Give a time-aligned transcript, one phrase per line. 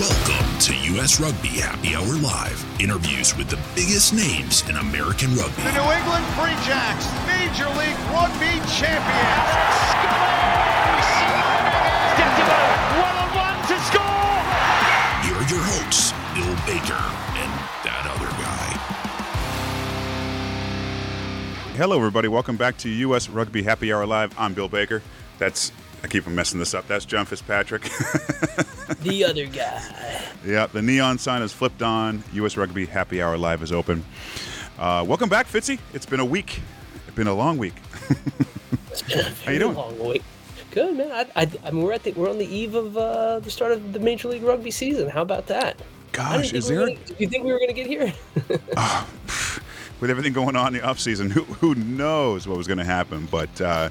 [0.00, 1.20] Welcome to U.S.
[1.20, 2.80] Rugby Happy Hour Live.
[2.80, 5.60] Interviews with the biggest names in American rugby.
[5.60, 9.44] The New England Free Jacks, Major League Rugby champions.
[12.96, 14.40] One on one to score.
[15.20, 16.96] Here are your hosts, Bill Baker
[17.36, 17.52] and
[17.84, 18.72] that other guy.
[21.76, 22.28] Hello, everybody.
[22.28, 23.28] Welcome back to U.S.
[23.28, 24.34] Rugby Happy Hour Live.
[24.38, 25.02] I'm Bill Baker.
[25.38, 25.72] That's
[26.02, 26.86] I keep on messing this up.
[26.88, 27.82] That's John Fitzpatrick.
[29.02, 29.82] the other guy.
[30.44, 32.24] yeah, the neon sign is flipped on.
[32.32, 32.56] U.S.
[32.56, 34.04] Rugby Happy Hour Live is open.
[34.78, 35.78] Uh, welcome back, Fitzy.
[35.92, 36.60] It's been a week.
[37.06, 37.74] It's been a long week.
[39.44, 39.74] How you doing?
[39.74, 40.22] Long week.
[40.70, 41.10] Good man.
[41.10, 43.72] I, I, I mean, we're at the, we're on the eve of uh, the start
[43.72, 45.08] of the Major League Rugby season.
[45.08, 45.80] How about that?
[46.12, 46.86] Gosh, is we there?
[46.86, 48.12] Gonna, do you think we were going to get here?
[50.00, 53.28] with everything going on in the offseason, who, who knows what was going to happen?
[53.30, 53.90] But uh,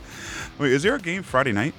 [0.57, 1.73] wait, is there a game Friday night?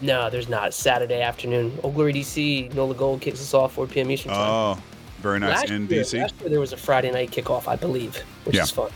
[0.00, 0.72] No, there's not.
[0.74, 1.78] Saturday afternoon.
[1.82, 4.10] Old Glory DC, Nola Gold kicks us off 4 p.m.
[4.10, 4.48] Eastern time.
[4.78, 4.82] Oh,
[5.20, 5.60] very nice.
[5.60, 6.20] last in year, DC.
[6.20, 8.62] Last year there was a Friday night kickoff, I believe, which Yeah.
[8.62, 8.90] is fun.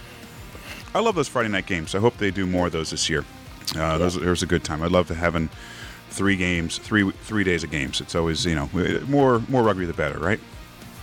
[0.94, 1.94] I love those Friday night games.
[1.94, 3.24] I hope they do more of those this year.
[3.76, 4.82] Uh, those, there's a good time.
[4.82, 5.50] I love to having
[6.10, 8.00] three games, three three days of games.
[8.00, 8.70] It's always you know
[9.08, 10.38] more more rugby the better, right?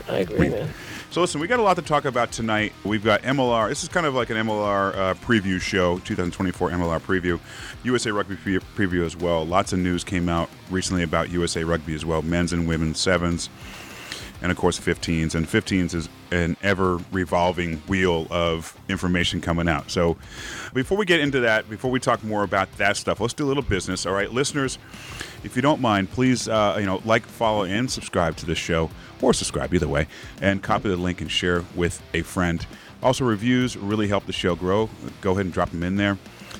[0.07, 0.69] I agree, man.
[1.11, 2.71] So listen, we got a lot to talk about tonight.
[2.85, 3.67] We've got MLR.
[3.67, 7.37] This is kind of like an MLR uh, preview show, 2024 MLR preview,
[7.83, 9.45] USA Rugby pre- preview as well.
[9.45, 13.49] Lots of news came out recently about USA Rugby as well, men's and women's sevens,
[14.41, 15.35] and of course 15s.
[15.35, 19.91] And 15s is an ever revolving wheel of information coming out.
[19.91, 20.15] So
[20.73, 23.49] before we get into that, before we talk more about that stuff, let's do a
[23.49, 24.05] little business.
[24.05, 24.77] All right, listeners,
[25.43, 28.89] if you don't mind, please uh, you know like, follow, and subscribe to this show,
[29.21, 30.07] or subscribe either way,
[30.41, 32.65] and copy the link and share with a friend.
[33.03, 34.89] Also, reviews really help the show grow.
[35.21, 36.17] Go ahead and drop them in there.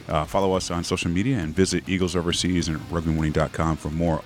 [0.08, 4.22] Uh, follow us on social media and visit Eagles Overseas and RugbyMorning.com for more.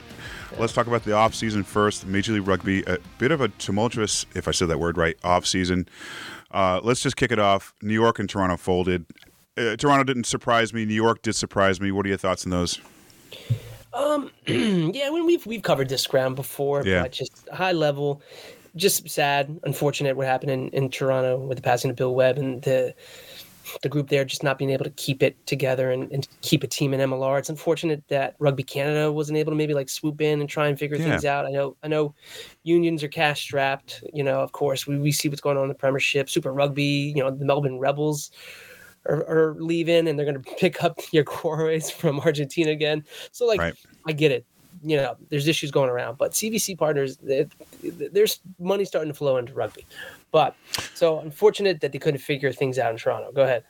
[0.57, 2.05] Let's talk about the off season first.
[2.05, 5.45] Major League Rugby, a bit of a tumultuous, if I said that word right, off
[5.45, 5.87] season.
[6.51, 7.73] Uh, let's just kick it off.
[7.81, 9.05] New York and Toronto folded.
[9.57, 10.85] Uh, Toronto didn't surprise me.
[10.85, 11.91] New York did surprise me.
[11.91, 12.79] What are your thoughts on those?
[13.95, 17.03] Um, yeah, when we've we've covered this ground before, Yeah.
[17.03, 18.21] but just high level,
[18.75, 22.61] just sad, unfortunate what happened in, in Toronto with the passing of Bill Webb and
[22.61, 22.93] the
[23.81, 26.67] the group there just not being able to keep it together and, and keep a
[26.67, 27.39] team in MLR.
[27.39, 30.77] It's unfortunate that Rugby Canada wasn't able to maybe like swoop in and try and
[30.77, 31.05] figure Yeah.
[31.09, 31.47] things out.
[31.47, 32.13] I know I know
[32.63, 34.03] unions are cash strapped.
[34.13, 37.13] You know, of course, we, we see what's going on in the Premiership, Super Rugby.
[37.15, 38.29] You know, the Melbourne Rebels
[39.07, 43.03] are, are leaving and they're going to pick up Jaguares from Argentina again.
[43.31, 43.75] So like, Right.
[44.05, 44.45] I get it.
[44.83, 47.17] You know, there's issues going around, but CVC partners,
[47.81, 49.85] there's money starting to flow into rugby.
[50.31, 50.55] But
[50.93, 53.31] so unfortunate that they couldn't figure things out in Toronto.
[53.31, 53.63] Go ahead.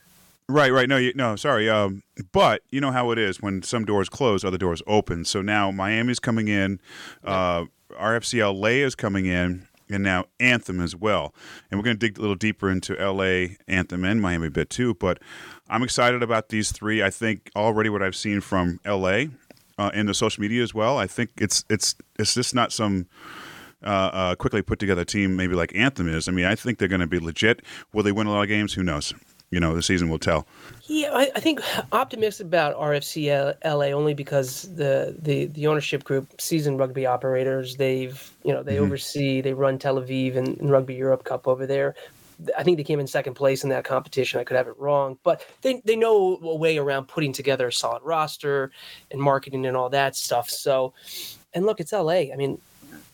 [0.49, 0.89] Right, right.
[0.89, 1.69] No, you, no, sorry.
[1.69, 5.25] Um, but you know how it is when some doors close, other doors open.
[5.25, 6.79] So now Miami's coming in,
[7.23, 7.65] uh,
[7.99, 11.33] RFC LA is coming in, and now Anthem as well.
[11.69, 14.69] And we're going to dig a little deeper into LA, Anthem, and Miami a bit
[14.69, 14.93] too.
[14.95, 15.19] But
[15.69, 17.03] I'm excited about these three.
[17.03, 19.25] I think already what I've seen from LA
[19.77, 20.97] uh, in the social media as well.
[20.97, 23.07] I think it's it's it's just not some.
[23.83, 26.27] Uh, uh, quickly put together team, maybe like Anthem is.
[26.27, 27.61] I mean, I think they're going to be legit.
[27.93, 28.73] Will they win a lot of games?
[28.73, 29.13] Who knows?
[29.51, 30.47] You know, the season will tell.
[30.87, 31.61] Yeah, I, I think
[31.91, 38.31] optimistic about RFC LA only because the, the the ownership group, seasoned rugby operators, they've
[38.43, 38.85] you know they mm-hmm.
[38.85, 41.95] oversee, they run Tel Aviv and, and Rugby Europe Cup over there.
[42.57, 44.39] I think they came in second place in that competition.
[44.39, 47.73] I could have it wrong, but they they know a way around putting together a
[47.73, 48.71] solid roster
[49.11, 50.49] and marketing and all that stuff.
[50.49, 50.93] So,
[51.53, 52.31] and look, it's LA.
[52.33, 52.59] I mean,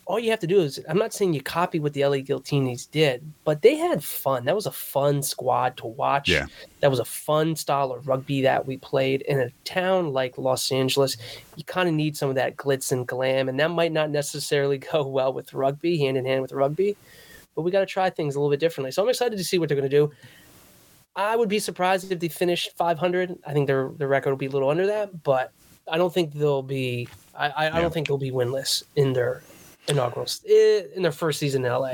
[0.07, 2.89] all you have to do is I'm not saying you copy what the LA Giltinis
[2.89, 4.45] did, but they had fun.
[4.45, 6.28] That was a fun squad to watch.
[6.28, 6.47] Yeah.
[6.81, 10.72] That was a fun style of rugby that we played in a town like Los
[10.72, 11.17] Angeles.
[11.56, 14.78] You kind of need some of that glitz and glam, and that might not necessarily
[14.91, 16.97] go well with rugby, hand in hand with rugby.
[17.56, 18.91] But we got to try things a little bit differently.
[18.91, 20.12] So I'm excited to see what they're going to do.
[21.16, 23.38] I would be surprised if they finished 500.
[23.45, 25.51] I think their their record will be a little under that, but
[25.88, 27.07] I don't think they'll be.
[27.38, 27.81] I, I, I Yeah.
[27.81, 29.44] don't think they'll be winless in their
[29.88, 31.94] inaugural eh, in their first season in LA.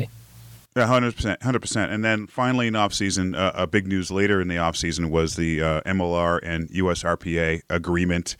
[0.78, 1.92] Yeah, hundred percent, hundred percent.
[1.92, 5.10] And then finally, in off season, uh, a big news later in the off season
[5.10, 8.36] was the uh, MLR and USRPA agreement.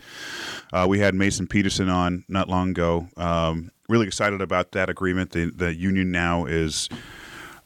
[0.72, 3.08] Uh, we had Mason Peterson on not long ago.
[3.18, 5.32] Um, really excited about that agreement.
[5.32, 6.90] The the union now is.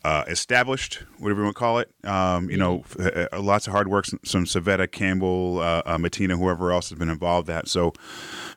[0.04, 1.92] Uh, established, whatever you want to call it.
[2.06, 4.06] Um, you know, f- uh, lots of hard work.
[4.06, 7.46] Some, some Savetta, Campbell, uh, uh, Matina, whoever else has been involved.
[7.48, 7.94] That so,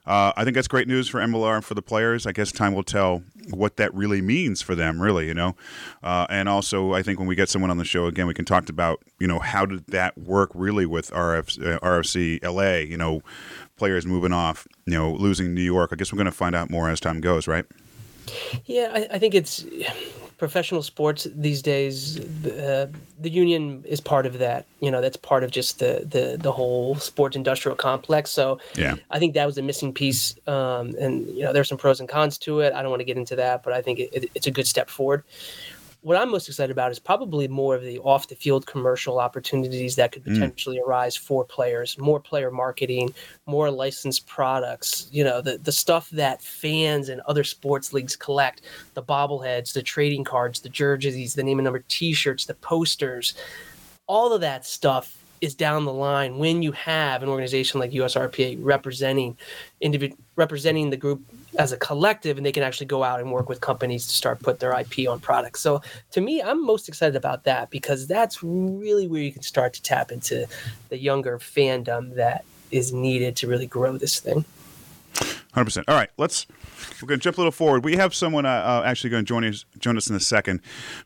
[0.06, 2.26] uh, I think that's great news for MLR and for the players.
[2.26, 5.54] I guess time will tell what that really means for them, really, you know.
[6.02, 8.46] Uh, and also, I think when we get someone on the show again, we can
[8.46, 13.20] talk about, you know, how did that work really with RF, RFC LA, you know,
[13.76, 15.90] players moving off, you know, losing New York.
[15.92, 17.66] I guess we're going to find out more as time goes, right?
[18.66, 19.64] Yeah, I, I think it's
[20.38, 22.18] professional sports these days.
[22.46, 22.88] Uh,
[23.20, 24.66] the union is part of that.
[24.80, 28.30] You know, that's part of just the the the whole sports industrial complex.
[28.30, 28.96] So Yeah.
[29.10, 30.34] I think that was a missing piece.
[30.46, 32.72] Um, and you know, there's some pros and cons to it.
[32.74, 34.66] I don't want to get into that, but I think it, it, it's a good
[34.66, 35.22] step forward.
[36.04, 39.96] What I'm most excited about is probably more of the off the field commercial opportunities
[39.96, 40.34] that could mm.
[40.34, 43.14] potentially arise for players, more player marketing,
[43.46, 48.60] more licensed products, you know, the, the stuff that fans and other sports leagues collect,
[48.92, 53.32] the bobbleheads, the trading cards, the jerseys, the name and number t-shirts, the posters,
[54.06, 58.58] all of that stuff is down the line when you have an organization like USRPA
[58.60, 59.36] representing
[59.82, 61.20] individ- representing the group
[61.58, 64.40] as a collective and they can actually go out and work with companies to start
[64.40, 65.60] put their IP on products.
[65.60, 65.82] So
[66.12, 69.82] to me, I'm most excited about that because that's really where you can start to
[69.82, 70.46] tap into
[70.88, 74.44] the younger fandom that is needed to really grow this thing.
[75.54, 75.88] Hundred percent.
[75.88, 76.46] All right, let's.
[77.00, 77.84] We're going to jump a little forward.
[77.84, 80.60] We have someone uh, uh, actually going to join us join us in a second.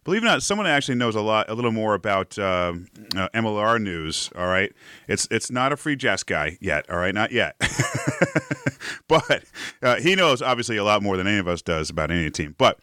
[0.04, 3.28] Believe it or not, someone actually knows a lot, a little more about um uh,
[3.34, 4.30] MLR news.
[4.34, 4.72] All right,
[5.06, 6.88] it's it's not a Free Jacks guy yet.
[6.88, 7.56] All right, not yet.
[9.08, 9.44] but
[9.82, 12.54] uh, he knows obviously a lot more than any of us does about any team.
[12.56, 12.78] But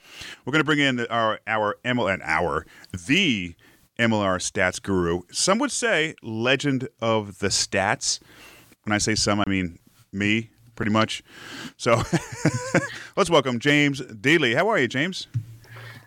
[0.46, 2.68] we're going to bring in our our ML and our
[3.08, 3.56] the
[3.98, 5.22] MLR stats guru.
[5.32, 8.20] Some would say legend of the stats.
[8.84, 9.80] When I say some, I mean
[10.12, 11.24] me, pretty much.
[11.78, 12.02] So
[13.16, 14.56] let's welcome James Deeley.
[14.56, 15.28] How are you, James?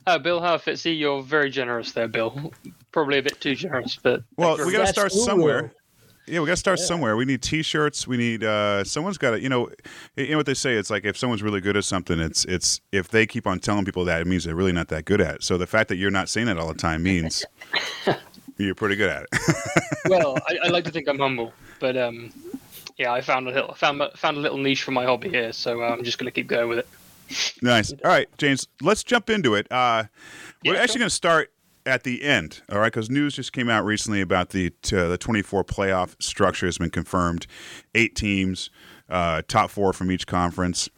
[0.07, 2.53] Uh, Bill, how Fitzy, you're very generous there, Bill.
[2.93, 5.73] Probably a bit too generous, but Well, we got to start Stats somewhere.
[6.27, 7.17] Yeah, we got to start somewhere.
[7.17, 8.07] We need T-shirts.
[8.07, 9.41] We need uh, someone's got to.
[9.41, 9.71] You know,
[10.17, 10.75] you know what they say.
[10.75, 13.85] It's like if someone's really good at something, it's it's if they keep on telling
[13.85, 15.43] people that, it means they're really not that good at it.
[15.43, 17.45] So the fact that you're not saying it all the time means
[18.59, 19.57] you're pretty good at it.
[20.09, 22.33] well, I, I like to think I'm humble, but um,
[22.99, 25.83] yeah, I found a little found found a little niche for my hobby here, so
[25.83, 26.89] uh, I'm just going to keep going with it.
[27.63, 27.93] Nice.
[27.93, 29.71] All right, James, let's jump into it.
[29.71, 30.05] Uh,
[30.65, 30.99] we're Yeah, actually sure.
[31.01, 31.53] going to start
[31.85, 32.93] at the end, all right?
[32.93, 36.91] Because news just came out recently about the uh, the 24 playoff structure has been
[36.91, 37.47] confirmed.
[37.95, 38.71] Eight teams,
[39.09, 40.89] uh, top four from each conference.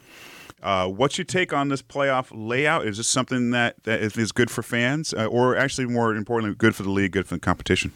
[0.62, 2.86] Uh, what's your take on this playoff layout?
[2.86, 6.54] Is this something that, that is is good for fans, uh, or actually more importantly,
[6.56, 7.92] good for the league, good for the competition?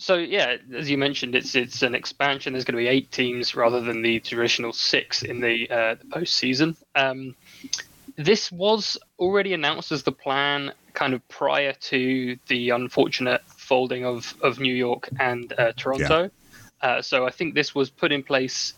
[0.00, 2.54] So yeah, as you mentioned, it's it's an expansion.
[2.54, 6.06] There's going to be eight teams rather than the traditional six in the, uh, the
[6.06, 6.74] postseason.
[6.94, 7.36] Um,
[8.16, 14.34] this was already announced as the plan, kind of prior to the unfortunate folding of
[14.40, 16.30] of New York and uh, Toronto.
[16.80, 18.72] Uh, so I think this was put in place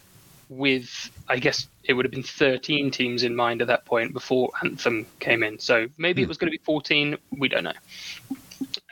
[0.49, 4.51] with, I guess it would have been 13 teams in mind at that point before
[4.65, 5.61] Anthem came in.
[5.61, 7.17] So maybe it was going to be 14.
[7.39, 7.73] We don't know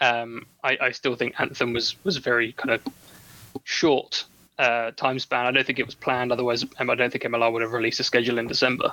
[0.00, 2.82] um, I, I still think Anthem was was a very kind of
[3.64, 4.24] short
[4.58, 5.46] uh, time span.
[5.46, 6.32] I don't think it was planned.
[6.32, 8.92] Otherwise, I don't think MLR would have released a schedule in December.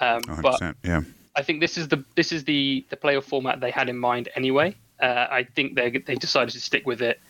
[0.00, 1.02] Um, but yeah.
[1.36, 4.28] I think this is the this is the the playoff format they had in mind
[4.36, 4.74] anyway.
[5.00, 7.20] Uh, I think they they decided to stick with it.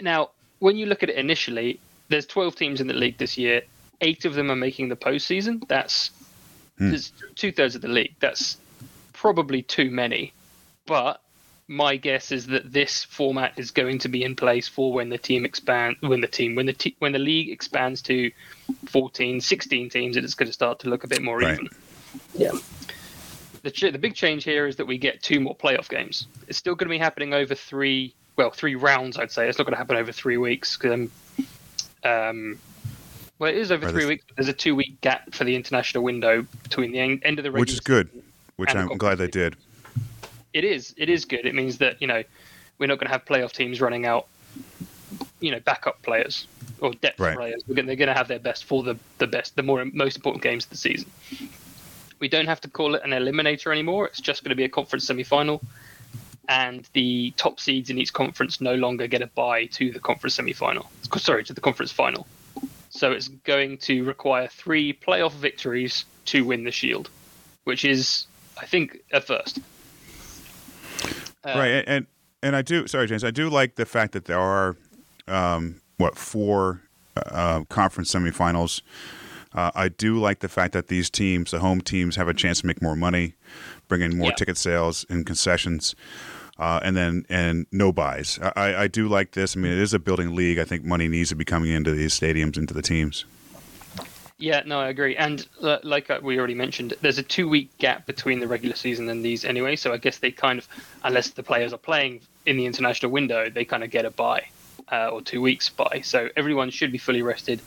[0.00, 3.62] Now, when you look at it initially, there's 12 teams in the league this year.
[4.00, 5.66] Eight of them are making the postseason.
[5.68, 6.10] That's
[6.78, 8.14] there's two thirds of the league.
[8.20, 8.58] That's
[9.12, 10.32] probably too many.
[10.84, 11.20] But
[11.68, 15.18] my guess is that this format is going to be in place for when the
[15.18, 18.30] team expand when the team when the te- when the league expands to
[18.86, 21.54] 14 16 teams it's going to start to look a bit more Right.
[21.54, 21.68] even
[22.34, 22.52] Yeah.
[23.64, 26.28] the, ch- the big change here is that we get two more playoff games.
[26.46, 29.48] It's still going to be happening over three, well, three rounds, I'd say.
[29.48, 30.76] It's not going to happen over three weeks.
[30.76, 31.10] 'cause, Um,
[32.04, 32.58] um,
[33.40, 34.24] well, it is over Right, three this- weeks.
[34.28, 37.50] But there's a two-week gap for the international window between the en- end of the
[37.50, 38.08] regular Which is good.
[38.54, 39.56] Which I'm glad they did.
[40.56, 41.44] It is it is good.
[41.44, 42.22] It means that you know
[42.78, 44.26] we're not going to have playoff teams running out,
[45.40, 46.46] you know, backup players
[46.80, 47.36] or depth Right.
[47.36, 47.62] players.
[47.66, 50.16] We're going, they're going to have their best for the the best, the more most
[50.16, 51.10] important games of the season.
[52.18, 54.06] We don't have to call it an eliminator anymore.
[54.06, 55.60] It's just going to be a conference semi-final,
[56.48, 60.34] and the top seeds in each conference no longer get a bye to the conference
[60.36, 60.90] semi-final.
[61.18, 62.26] Sorry, to the conference final.
[62.88, 67.10] So it's going to require three playoff victories to win the Shield,
[67.64, 68.26] which is,
[68.58, 69.58] I think, a first.
[71.46, 72.06] Uh, right and, and
[72.42, 74.76] and i do sorry james i do like the fact that there are
[75.28, 76.82] um, what four
[77.16, 78.82] uh, conference semifinals.
[79.54, 82.60] Uh, i do like the fact that these teams the home teams have a chance
[82.60, 83.34] to make more money
[83.88, 84.34] bring in more Yeah.
[84.34, 85.94] ticket sales and concessions
[86.58, 88.38] uh, and then and no buys.
[88.56, 89.56] I, I do like this.
[89.56, 90.58] I mean it is a building league.
[90.58, 93.26] I think money needs to be coming into these stadiums into the teams
[94.38, 95.16] Yeah, no, I agree.
[95.16, 98.76] And uh, like uh, we already mentioned, there's a two week gap between the regular
[98.76, 99.76] season and these anyway.
[99.76, 100.68] So I guess they kind of,
[101.04, 104.46] unless the players are playing in the international window, they kind of get a bye
[104.92, 106.02] uh, or two weeks bye.
[106.04, 107.62] So everyone should be fully rested,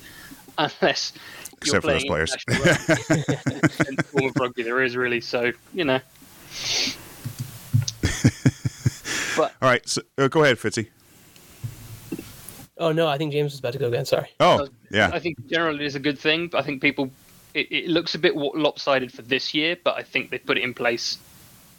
[0.58, 1.14] unless
[1.62, 2.36] Except for those players.
[3.88, 5.22] and form of rugby there is really.
[5.22, 6.00] So you know,
[9.40, 10.90] All right, so, uh, go ahead, Fitzy.
[12.80, 14.06] Oh no, I think James was about to go again.
[14.06, 14.30] Sorry.
[14.40, 15.12] Oh, yeah.
[15.14, 16.48] I think generally it's a good thing.
[16.48, 17.12] But I think people,
[17.54, 20.64] it, it looks a bit lopsided for this year, but I think they put it
[20.64, 21.18] in place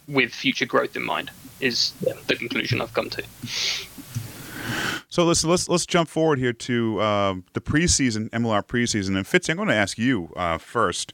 [0.09, 1.31] with future growth in mind.
[1.61, 2.13] Is Yeah.
[2.27, 3.23] the conclusion I've come to.
[5.09, 9.17] So let's let's let's jump forward here to um, the preseason MLR preseason.
[9.17, 11.13] And Fitzy, I'm going to ask you uh, first.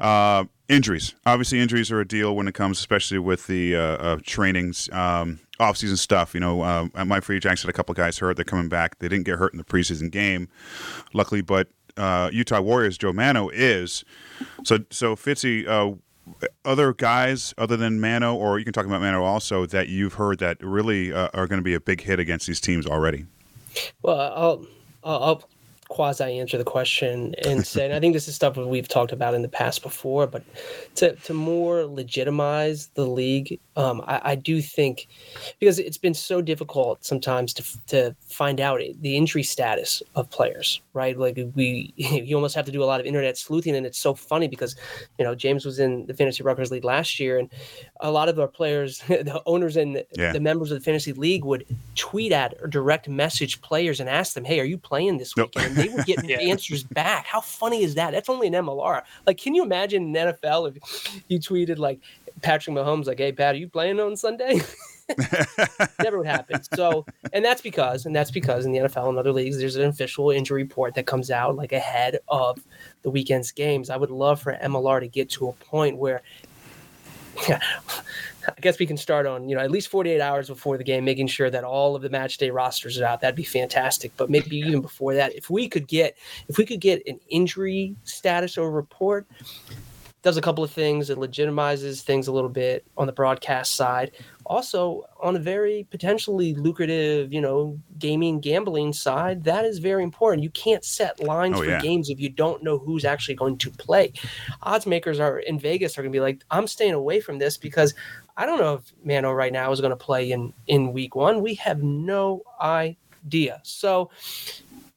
[0.00, 4.18] Uh, injuries, obviously, injuries are a deal when it comes, especially with the uh, uh,
[4.24, 6.34] trainings, um, off-season stuff.
[6.34, 8.36] You know, uh, my free jacks had a couple guys hurt.
[8.36, 8.98] They're coming back.
[8.98, 10.48] They didn't get hurt in the preseason game,
[11.12, 11.40] luckily.
[11.40, 14.04] But uh, Utah Warriors Joe Mano is.
[14.64, 15.96] So so Fitzy, uh,
[16.64, 20.38] other guys other than Mano, or you can talk about Mano also that you've heard
[20.38, 23.26] that really uh, are going to be a big hit against these teams already.
[24.02, 24.66] Well, I'll,
[25.04, 25.48] I'll
[25.88, 29.34] quasi answer the question and say, and I think this is stuff we've talked about
[29.34, 30.42] in the past before, but
[30.96, 35.08] to to more legitimize the league, um, I, I do think
[35.60, 40.80] because it's been so difficult sometimes to to find out the injury status of players,
[40.92, 41.18] right?
[41.18, 44.14] Like we, you almost have to do a lot of internet sleuthing, and it's so
[44.14, 44.76] funny because,
[45.18, 47.50] you know, James was in the fantasy Rutgers league last year, and
[48.00, 50.32] a lot of our players, the owners and the, Yeah.
[50.32, 51.64] the members of the fantasy league would
[51.94, 55.50] tweet at or direct message players and ask them, "Hey, are you playing this Nope.
[55.56, 56.38] weekend?" They would get Yeah.
[56.38, 57.26] answers back.
[57.26, 58.10] How funny is that?
[58.12, 59.02] That's only an MLR.
[59.26, 62.00] Like, can you imagine in NFL if you tweeted like
[62.42, 64.60] Patrick Mahomes, like, "Hey, Pat, are you playing on Sunday?"
[66.02, 66.60] Never would happen.
[66.74, 69.84] So, and that's because, and that's because in the NFL and other leagues, there's an
[69.88, 72.58] official injury report that comes out like ahead of
[73.02, 73.88] the weekend's games.
[73.90, 76.20] I would love for MLR to get to a point where,
[78.56, 81.04] I guess we can start on you know at least 48 hours before the game,
[81.04, 83.20] making sure that all of the match day rosters are out.
[83.20, 84.12] That'd be fantastic.
[84.16, 86.16] But maybe even before that, if we could get
[86.48, 89.26] if we could get an injury status or report,
[90.22, 91.10] does a couple of things.
[91.10, 94.10] It legitimizes things a little bit on the broadcast side.
[94.46, 100.42] Also, on a very potentially lucrative, you know, gaming gambling side, that is very important.
[100.42, 101.80] You can't set lines Oh, for yeah.
[101.80, 104.12] games if you don't know who's actually going to play.
[104.62, 107.56] Odds makers are in Vegas are going to be like, I'm staying away from this
[107.56, 107.94] because
[108.36, 111.42] I don't know if Mano right now is going to play in in week one.
[111.42, 113.60] We have no idea.
[113.64, 114.10] So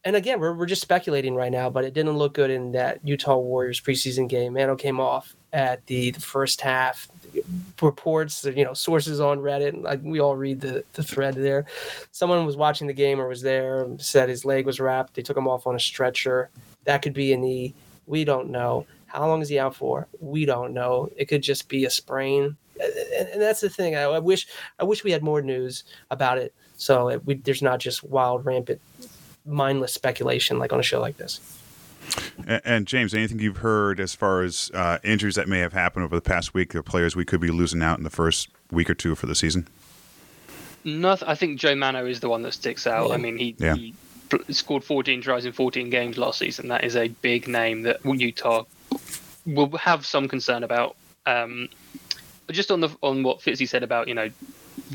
[0.03, 3.00] and again, we're, we're just speculating right now, but it didn't look good in that
[3.03, 4.53] Utah Warriors preseason game.
[4.53, 7.08] Mano came off at the, the first half.
[7.81, 11.65] Reports, you know, sources on Reddit, like we all read the, the thread there.
[12.12, 15.13] Someone was watching the game or was there, said his leg was wrapped.
[15.13, 16.50] They took him off on a stretcher.
[16.84, 17.74] That could be a knee.
[18.05, 18.86] We don't know.
[19.08, 20.08] How long is he out for?
[20.20, 21.10] We don't know.
[21.15, 22.58] It could just be a sprain.
[22.79, 23.96] And and that's the thing.
[23.96, 24.48] I, I wish
[24.79, 28.43] I wish we had more news about it, so it, we, there's not just wild,
[28.43, 28.81] rampant
[29.46, 31.40] mindless speculation like on a show like this.
[32.48, 36.04] And, and James, anything you've heard as far as uh, injuries that may have happened
[36.06, 38.90] over the past week, or players we could be losing out in the first week
[38.90, 39.68] or two for the season?
[40.84, 41.28] Nothing.
[41.28, 43.10] I think Joe Mano is the one that sticks out.
[43.10, 43.14] Yeah.
[43.14, 43.76] I mean, he, Yeah.
[43.76, 43.94] he
[44.50, 46.70] scored 14 tries in 14 games last season.
[46.70, 48.64] That is a big name that Utah
[49.46, 50.96] will have some concern about.
[51.26, 51.70] Um,
[52.50, 54.30] just on the on what Fitzy said about you know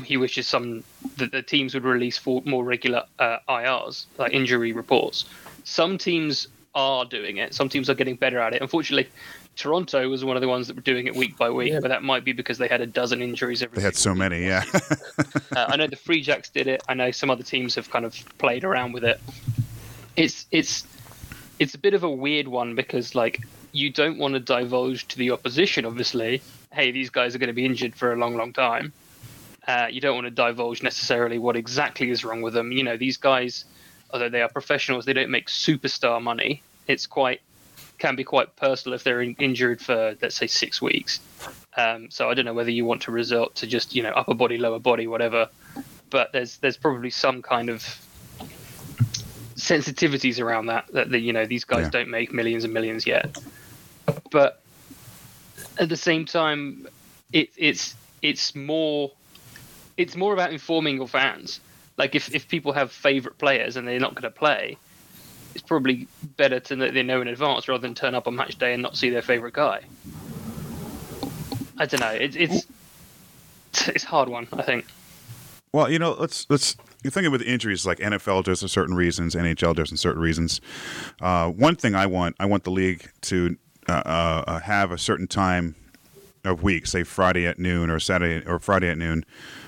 [0.03, 0.83] he wishes some
[1.17, 5.25] that the teams would release for more regular uh, IRs like injury reports.
[5.63, 7.53] Some teams are doing it.
[7.53, 8.61] Some teams are getting better at it.
[8.61, 9.09] Unfortunately,
[9.55, 11.79] Toronto was one of the ones that were doing it week by week, Yeah.
[11.81, 13.77] but that might be because they had a dozen injuries every.
[13.77, 14.19] They had so week.
[14.19, 14.63] many, yeah.
[15.55, 16.83] Uh, I know the Free Jacks did it.
[16.87, 19.19] I know some other teams have kind of played around with it.
[20.15, 20.85] It's it's
[21.57, 23.41] it's a bit of a weird one because like
[23.71, 26.41] you don't want to divulge to the opposition, obviously.
[26.71, 28.93] Hey, these guys are going to be injured for a long, long time.
[29.67, 32.71] Uh, you don't want to divulge necessarily what exactly is wrong with them.
[32.71, 33.65] You know, these guys,
[34.11, 36.63] although they are professionals, they don't make superstar money.
[36.87, 37.41] It's quite
[37.97, 41.19] can be quite personal if they're in, injured for let's say six weeks.
[41.75, 44.33] Um, so I don't know whether you want to resort to just you know upper
[44.35, 45.49] body, lower body, whatever.
[46.09, 47.83] But there's there's probably some kind of
[49.55, 51.89] sensitivities around that that, that you know these guys Yeah.
[51.89, 53.35] don't make millions and millions yet.
[54.31, 54.61] But
[55.77, 56.87] at the same time,
[57.33, 59.11] it, it's it's more
[59.97, 61.59] it's more about informing your fans.
[61.97, 64.77] Like if, if people have favorite players and they're not going to play,
[65.55, 68.59] it's probably better to know they know in advance rather than turn up on match
[68.59, 69.81] day and not see their favorite guy.
[71.79, 72.11] I don't know.
[72.11, 72.67] It, it's
[73.87, 74.47] it's hard one.
[74.53, 74.85] I think.
[75.71, 79.35] Well, you know, let's let's you think with injuries like NFL does for certain reasons,
[79.35, 80.61] NHL does for certain reasons.
[81.21, 83.91] Uh, one thing I want, I want the league to uh,
[84.45, 85.75] uh, have a certain time
[86.43, 89.25] of week, say Friday at noon or Saturday or Friday at noon,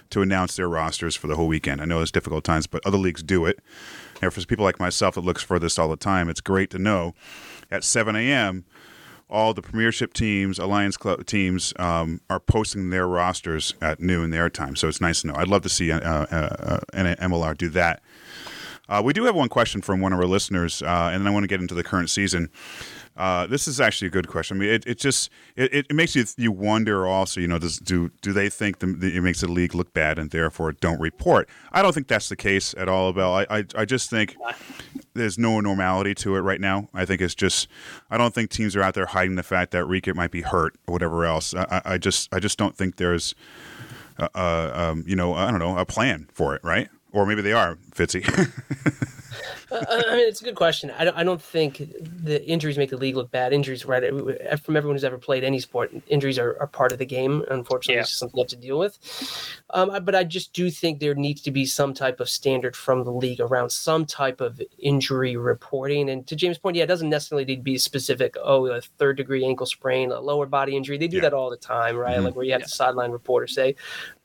[0.10, 1.82] to announce their rosters for the whole weekend.
[1.82, 3.60] I know it's difficult times, but other leagues do it.
[4.22, 6.80] And for people like myself that looks for this all the time, it's great to
[6.80, 7.14] know
[7.72, 8.66] at 7 a.m.
[9.30, 14.50] all the Premiership teams, Alliance Club teams um, are posting their rosters at noon their
[14.50, 14.76] time.
[14.76, 15.36] So it's nice to know.
[15.36, 18.02] I'd love to see uh, uh, uh, MLR do that.
[18.90, 21.30] Uh, we do have one question from one of our listeners, uh, and then I
[21.30, 22.50] want to get into the current season.
[23.20, 24.56] Uh, this is actually a good question.
[24.56, 27.42] I mean, it, it just it, it makes you you wonder also.
[27.42, 30.32] You know, does do do they think the, it makes the league look bad and
[30.32, 31.50] therefore don't report?
[31.74, 33.36] I don't think that's the case at all, Bell.
[33.36, 34.38] I, I I just think
[35.16, 36.88] there's no normality to it right now.
[36.94, 37.68] I think it's just
[38.10, 40.78] I don't think teams are out there hiding the fact that Riekert might be hurt
[40.88, 41.54] or whatever else.
[41.54, 43.36] I, I just I just don't think there's
[44.18, 46.88] uh, um, you know I don't know a plan for it, right?
[47.12, 48.24] Or maybe they are, Fitzy.
[49.72, 50.92] Uh, I mean, it's a good question.
[50.98, 53.54] I don't, I don't think the injuries make the league look bad.
[53.54, 54.04] Injuries, right?
[54.60, 57.44] From everyone who's ever played any sport, injuries are, are part of the game.
[57.50, 58.02] Unfortunately, yeah.
[58.02, 58.98] it's something you have to deal with.
[59.72, 63.04] Um, but I just do think there needs to be some type of standard from
[63.04, 66.10] the league around some type of injury reporting.
[66.10, 68.36] And to James' point, yeah, it doesn't necessarily need to be specific.
[68.44, 70.98] Oh, a third degree ankle sprain, a lower body injury.
[70.98, 71.24] They do yeah.
[71.24, 72.16] that all the time, right?
[72.16, 72.26] Mm-hmm.
[72.26, 72.66] Like where you have yeah.
[72.66, 73.76] the sideline reporter say,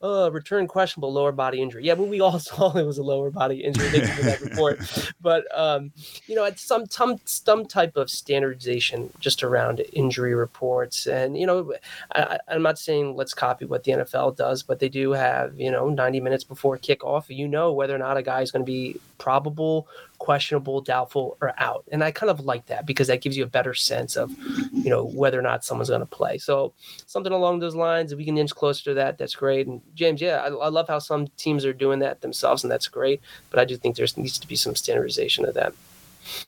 [0.07, 3.31] "Oh, return questionable lower body injury." Yeah, but we all saw it was a lower
[3.31, 3.89] body injury.
[3.89, 4.79] For that report.
[5.21, 5.91] But um,
[6.27, 11.73] you know, some some some type of standardization just around injury reports, and you know,
[12.13, 15.71] I, I'm not saying let's copy what the NFL does, but they do have you
[15.71, 18.71] know 90 minutes before kickoff, you know whether or not a guy is going to
[18.71, 19.87] be probable,
[20.19, 23.47] questionable, doubtful, or out, and I kind of like that because that gives you a
[23.47, 24.31] better sense of
[24.71, 26.37] you know whether or not someone's going to play.
[26.37, 26.73] So
[27.05, 29.67] something along those lines, if we can inch closer to that, that's great.
[29.67, 32.87] And James, yeah, I, I love how some teams are doing that themselves, and that's
[32.87, 33.21] great.
[33.49, 35.73] But I do think there needs to be some standardization of that.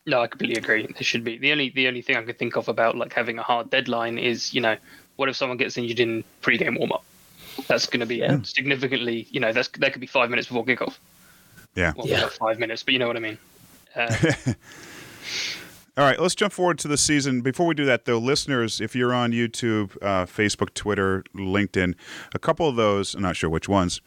[0.05, 0.85] No, I completely agree.
[0.87, 3.37] There should be the only the only thing I could think of about like having
[3.39, 4.75] a hard deadline is you know
[5.15, 7.03] what if someone gets injured in pre-game warm-up?
[7.67, 8.41] That's going to be yeah.
[8.43, 10.97] significantly you know that's that could be five minutes before kickoff.
[11.75, 12.27] Yeah, well, yeah.
[12.27, 13.37] five minutes, but you know what I mean.
[15.97, 17.41] All right, let's jump forward to the season.
[17.41, 21.95] Before we do that, though, listeners, if you're on YouTube, uh, Facebook, Twitter, LinkedIn,
[22.35, 23.99] a couple of those, I'm not sure which ones,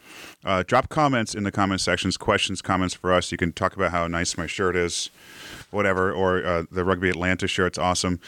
[0.44, 3.32] uh, drop comments in the comment sections, questions, comments for us.
[3.32, 5.10] You can talk about how nice my shirt is,
[5.72, 8.20] whatever, or uh, the Rugby Atlanta shirt's awesome.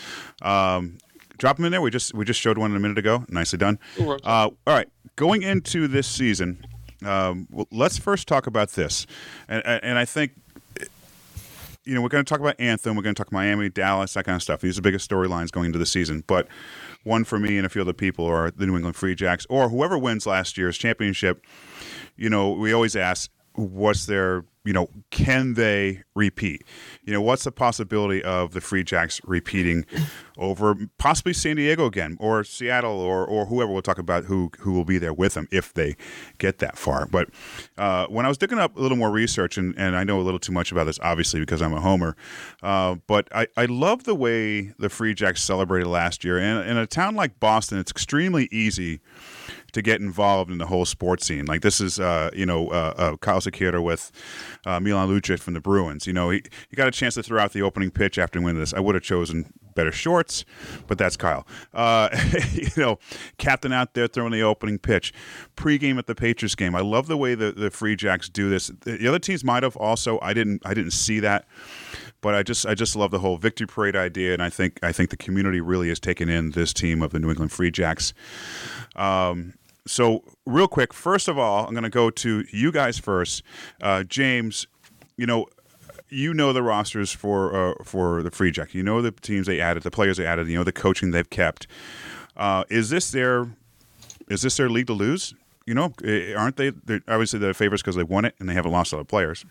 [0.42, 0.98] Um,
[1.38, 1.80] drop them in there.
[1.80, 3.24] We just we just showed one a minute ago.
[3.28, 3.78] Nicely done.
[4.24, 6.66] Uh, all right, going into this season,
[7.04, 9.06] um, well, let's first talk about this,
[9.46, 10.32] and, and I think
[11.84, 14.24] you know, we're going to talk about Anthem, we're going to talk Miami, Dallas, that
[14.24, 14.60] kind of stuff.
[14.60, 16.22] These are the biggest storylines going into the season.
[16.26, 16.46] But
[17.04, 19.68] one for me and a few other people are the New England Free Jacks or
[19.68, 21.44] whoever wins last year's championship.
[22.16, 26.62] You know, we always ask, what's their you know, can they repeat?
[27.02, 29.84] You know, what's the possibility of the Free Jacks repeating
[30.38, 34.72] over possibly San Diego again or Seattle or, or whoever we'll talk about who who
[34.72, 35.96] will be there with them if they
[36.38, 37.06] get that far.
[37.06, 37.28] But
[37.76, 40.22] uh, when I was digging up a little more research, and, and I know a
[40.22, 42.16] little too much about this, obviously, because I'm a homer,
[42.62, 46.38] uh, but I, I love the way the Free Jacks celebrated last year.
[46.38, 49.00] And in a town like Boston, it's extremely easy
[49.72, 51.46] to get involved in the whole sports scene.
[51.46, 54.12] Like this is, uh, you know, uh, uh, Kyle Sekera with
[54.66, 56.06] uh, Milan Lucic from the Bruins.
[56.06, 58.60] You know, he, he got a chance to throw out the opening pitch after winning
[58.60, 58.74] this.
[58.74, 60.44] I would have chosen better shorts,
[60.86, 61.46] but that's Kyle.
[61.72, 62.10] Uh,
[62.52, 62.98] you know,
[63.38, 65.12] captain out there throwing the opening pitch,
[65.56, 66.74] pregame at the Patriots game.
[66.74, 68.70] I love the way the, the Free Jacks do this.
[68.82, 70.18] The other teams might have also.
[70.20, 70.62] I didn't.
[70.64, 71.46] I didn't see that
[72.22, 74.92] but I just I just love the whole victory parade idea, and I think I
[74.92, 78.14] think the community really has taken in this team of the New England Free Jacks.
[78.94, 79.54] Um,
[79.86, 83.42] so, real quick, first of all, I'm going to go to you guys first.
[83.80, 84.66] Uh, James,
[85.16, 85.46] you know,
[86.08, 88.74] you know the rosters for uh, for the Free Jack.
[88.74, 90.46] You know the teams they added, the players they added.
[90.48, 91.66] You know the coaching they've kept.
[92.36, 93.48] Uh, is this their
[94.28, 95.34] is this their league to lose?
[95.66, 96.72] You know, eh, aren't they?
[97.08, 99.44] Obviously, they're favorites because they won it and they haven't lost a lot of players.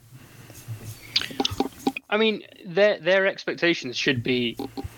[2.12, 4.58] I mean, their their expectations should be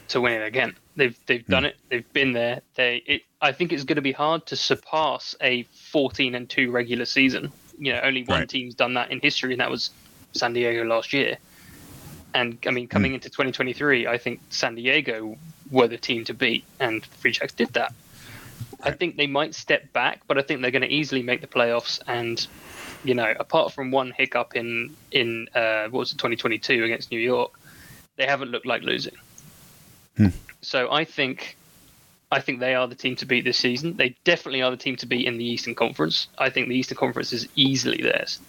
[0.10, 0.76] to win it again.
[0.96, 1.68] They've they've done hmm.
[1.68, 1.76] it.
[1.90, 2.62] They've been there.
[2.76, 6.72] They it, I think it's going to be hard to surpass a 14 and two
[6.72, 7.52] regular season.
[7.78, 8.50] You know, only one right.
[8.50, 9.92] team's done that in history, and that was
[10.34, 11.38] San Diego last year.
[12.34, 13.16] And I mean, coming hmm.
[13.16, 15.38] into 2023, I think San Diego
[15.70, 17.94] were the team to beat, and Free Jacks did that.
[18.80, 18.92] Right.
[18.94, 21.48] I think they might step back, but I think they're going to easily make the
[21.48, 22.02] playoffs.
[22.08, 22.46] And
[23.04, 27.20] you know, apart from one hiccup in in uh, what was it 2022 against New
[27.20, 27.52] York,
[28.16, 29.16] they haven't looked like losing.
[30.18, 30.28] Hmm.
[30.62, 31.58] So I think
[32.32, 33.96] I think they are the team to beat this season.
[33.96, 36.28] They definitely are the team to beat in the Eastern Conference.
[36.38, 38.40] I think the Eastern Conference is easily theirs.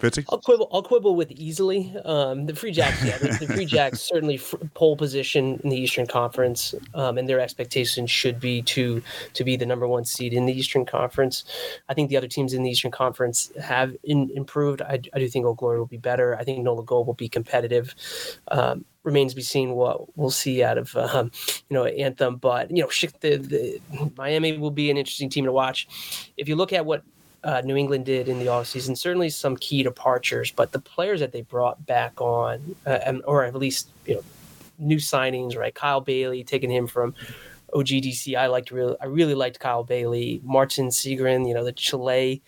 [0.00, 0.24] Fitzy?
[0.28, 0.68] I'll quibble.
[0.72, 1.94] I'll quibble with easily.
[2.04, 5.76] Um, the Free Jacks, yeah, the, the Free Jacks certainly f- pole position in the
[5.76, 10.34] Eastern Conference, um, and their expectations should be to to be the number one seed
[10.34, 11.44] in the Eastern Conference.
[11.88, 14.82] I think the other teams in the Eastern Conference have in, improved.
[14.82, 16.36] I, I, do think Old Glory will be better.
[16.36, 17.94] I think Nola Gold will be competitive.
[18.48, 21.30] Um, remains to be seen what we'll see out of um,
[21.70, 22.88] you know Anthem, but you know
[23.20, 25.88] the, the Miami will be an interesting team to watch.
[26.36, 27.02] If you look at what
[27.46, 28.98] uh, New England did in the offseason.
[28.98, 33.54] Certainly some key departures, but the players that they brought back on, uh, or at
[33.54, 34.24] least you know,
[34.80, 35.72] new signings, right?
[35.72, 37.14] Kyle Bailey, taking him from
[37.72, 38.36] OGDC.
[38.36, 40.40] I liked really, I really liked Kyle Bailey.
[40.42, 42.42] Martin Sigren, you know, the Chile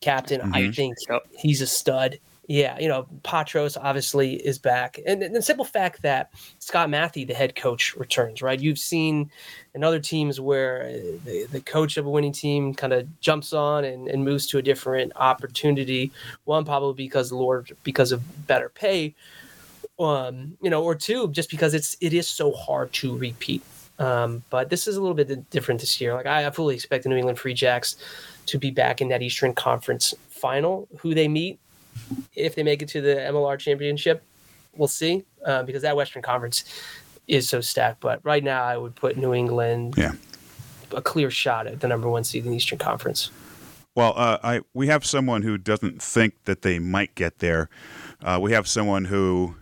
[0.00, 0.40] captain.
[0.40, 0.54] Mm-hmm.
[0.54, 0.96] I think
[1.36, 4.98] he's a stud yeah, you know, Potroz obviously is back.
[5.06, 8.58] And, and the simple fact that Scott Mathie, the head coach, returns, right?
[8.58, 9.30] You've seen
[9.74, 10.90] in other teams where
[11.26, 14.58] the, the coach of a winning team kind of jumps on and, and moves to
[14.58, 16.10] a different opportunity.
[16.46, 19.14] One, probably because Lord, because of better pay,
[20.00, 23.62] um, you know, or two, just because it's it is so hard to repeat.
[23.98, 26.14] Um, but this is a little bit different this year.
[26.14, 27.96] Like I, fully expect the New England Free Jacks
[28.46, 30.88] to be back in that Eastern Conference final.
[31.00, 31.58] Who they meet,
[32.34, 34.22] if they make it to the MLR championship,
[34.76, 36.64] we'll see uh, because that Western Conference
[37.26, 38.00] is so stacked.
[38.00, 40.12] But right now, I would put New England yeah.
[40.92, 43.30] a clear shot at the number one seed in the Eastern Conference.
[43.94, 47.68] Well, uh, I we have someone who doesn't think that they might get there.
[48.22, 49.56] Uh, we have someone who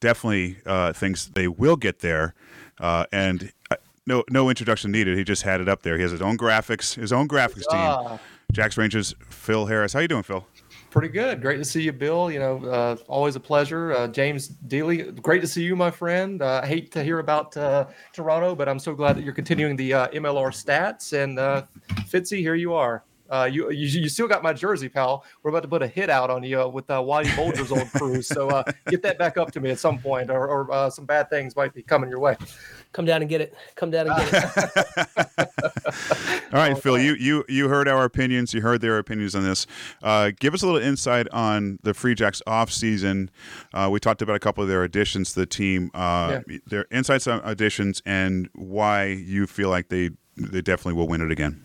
[0.00, 2.34] definitely uh, thinks they will get there,
[2.80, 5.16] uh, and uh, no no introduction needed.
[5.16, 5.96] He just had it up there.
[5.96, 7.80] He has his own graphics, his own graphics team.
[7.80, 8.18] Ah.
[8.52, 9.92] Jacks Rangers, Phill Harris.
[9.94, 10.44] How you doing, Phil?
[10.92, 11.40] Pretty good.
[11.40, 12.30] Great to see you, Bill.
[12.30, 13.94] You know, uh, always a pleasure.
[13.94, 16.42] Uh, James Deeley, great to see you, my friend.
[16.42, 19.94] Uh, hate to hear about uh, Toronto, but I'm so glad that you're continuing the
[19.94, 21.14] uh, MLR stats.
[21.14, 21.62] And uh,
[22.10, 23.04] Fitzy, here you are.
[23.50, 25.24] You, you, you still got my jersey, pal.
[25.42, 28.22] We're about to put a hit out on you with uh, Whitey Bulger's old crew.
[28.22, 31.56] So get that back up to me at some point, or, or some bad things
[31.56, 32.36] might be coming your way
[32.92, 33.54] come down and get it.
[33.74, 35.48] Come down and get it.
[36.52, 38.54] All right, Phil, you you you heard our opinions.
[38.54, 39.66] You heard their opinions on this.
[40.02, 43.30] Uh, give us a little insight on the Free Jacks off season.
[43.72, 45.90] Uh, we talked about a couple of their additions to the team.
[45.94, 46.58] Uh, yeah.
[46.66, 51.30] Their insights on additions and why you feel like they they definitely will win it
[51.30, 51.64] again.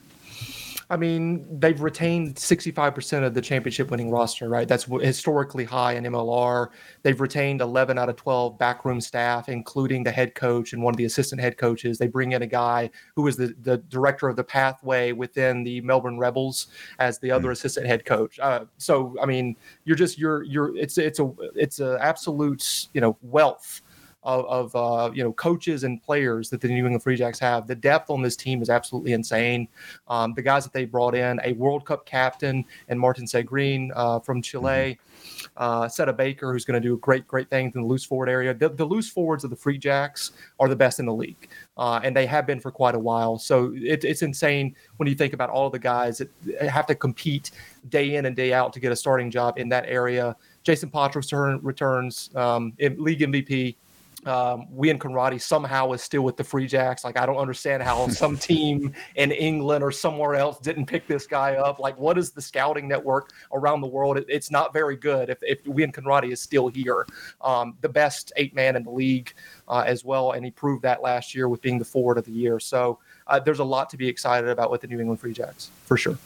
[0.90, 4.68] I mean, they've retained 65% of the championship winning roster, right?
[4.68, 6.70] That's historically high in MLR.
[7.04, 10.98] They've retained 11 out of 12 backroom staff, including the head coach and one of
[10.98, 11.98] the assistant head coaches.
[11.98, 15.82] They bring in a guy who is the, the director of the pathway within the
[15.82, 16.68] Melbourne Rebels
[17.00, 17.52] as the other mm.
[17.52, 18.40] assistant head coach.
[18.40, 23.02] Uh, so, I mean, you're just, you're, you're, it's, it's a, it's an absolute, you
[23.02, 23.82] know, wealth
[24.24, 27.68] of, of uh, you know coaches and players that the New England Free Jacks have.
[27.68, 29.68] The depth on this team is absolutely insane.
[30.08, 34.20] Um, the guys that they brought in, a World Cup captain and Martin Sigren uh,
[34.20, 35.00] from Chile.
[35.56, 38.54] Uh, Seta Baker, who's going to do great, great things in the loose forward area.
[38.54, 42.00] The, the, loose forwards of the Free Jacks are the best in the league, uh,
[42.04, 43.38] and they have been for quite a while.
[43.40, 46.30] So it, it's insane when you think about all the guys that
[46.70, 47.52] have to compete
[47.90, 50.36] day in and day out to get a starting job in that area.
[50.64, 53.76] Jayson Potroz returns, um, league MVP
[54.28, 57.04] um, Wian Conradie somehow is still with the Free Jacks.
[57.04, 61.26] Like I don't understand how some team in England or somewhere else didn't pick this
[61.26, 61.80] guy up.
[61.80, 64.18] Like what is the scouting network around the world?
[64.18, 67.06] It, it's not very good if, if Wian Conradie is still here.
[67.42, 69.34] Um, the best eight man in the league
[69.68, 72.32] uh, as well, and he proved that last year with being the forward of the
[72.32, 72.60] year.
[72.60, 75.70] So uh, there's a lot to be excited about with the New England Free Jacks
[75.86, 76.18] for sure.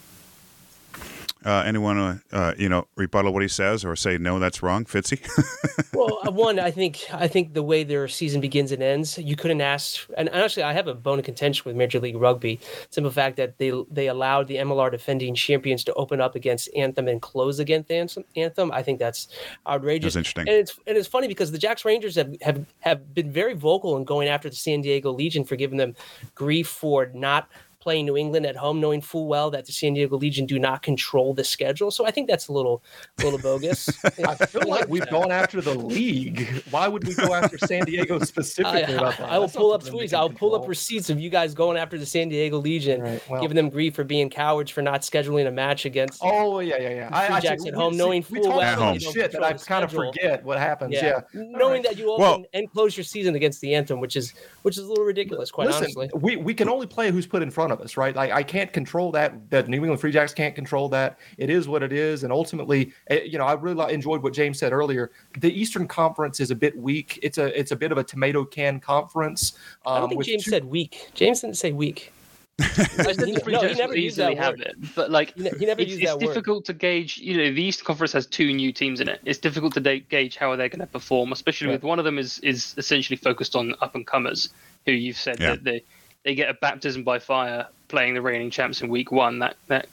[1.44, 4.84] Uh, anyone, uh, uh, you know, rebuttal what he says or say no, that's wrong,
[4.84, 5.20] Fitzy?
[5.94, 9.34] well, uh, one, I think, I think the way their season begins and ends, you
[9.34, 10.06] couldn't ask.
[10.16, 12.60] And actually, I have a bone of contention with Major League Rugby.
[12.90, 17.08] Simple fact that they they allowed the MLR defending champions to open up against Anthem
[17.08, 18.70] and close against Anthem.
[18.72, 19.28] I think that's
[19.66, 20.14] outrageous.
[20.14, 20.48] That's interesting.
[20.48, 23.96] And it's and it's funny because the Jacks Rangers have have have been very vocal
[23.96, 25.94] in going after the San Diego Legion for giving them
[26.34, 27.48] grief for not
[27.82, 30.82] playing New England at home, knowing full well that the San Diego Legion do not
[30.82, 31.90] control the schedule.
[31.90, 32.82] So I think that's a little,
[33.20, 33.88] a little bogus.
[34.26, 36.62] I feel like we've gone after the league.
[36.70, 38.84] Why would we go after San Diego specifically?
[38.84, 40.14] I, I, I will pull up tweets.
[40.14, 43.42] I'll pull up receipts of you guys going after the San Diego Legion, right, well,
[43.42, 46.20] giving them grief for being cowards for not scheduling a match against.
[46.22, 47.08] Oh yeah, yeah, yeah.
[47.12, 48.98] I, Jacks at home, knowing full well at home.
[48.98, 50.92] shit that I kind of forget what happens.
[50.94, 51.42] Yeah, yeah.
[51.42, 51.82] knowing right.
[51.84, 54.84] that you open well, and close your season against the Anthem, which is which is
[54.84, 56.10] a little ridiculous, quite listen, honestly.
[56.14, 58.14] We we can only play who's put in front of us, right?
[58.14, 59.50] Like I can't control that.
[59.50, 61.18] That New England Free Jacks can't control that.
[61.38, 64.58] It is what it is, and ultimately, eh, you know, I really enjoyed what James
[64.58, 65.10] said earlier.
[65.38, 67.18] The Eastern Conference is a bit weak.
[67.22, 69.54] It's a it's a bit of a tomato can conference.
[69.86, 70.50] Um, I don't um, think James two...
[70.50, 71.10] said weak.
[71.14, 72.12] James didn't say weak.
[72.60, 75.10] I said the Free no, he Jacks never will used that easily have it, but
[75.10, 76.26] like He, ne- he never it's, used it's that word.
[76.26, 77.16] difficult to gauge.
[77.18, 79.20] You know, the Eastern Conference has two new teams in it.
[79.24, 81.74] It's difficult to da- gauge how they're going to perform, especially Yeah.
[81.74, 84.50] with one of them is is essentially focused on up and comers,
[84.84, 85.52] who you've said Yeah.
[85.52, 85.82] that they
[86.24, 89.40] they get a baptism by fire playing the reigning champs in week one.
[89.40, 89.88] That that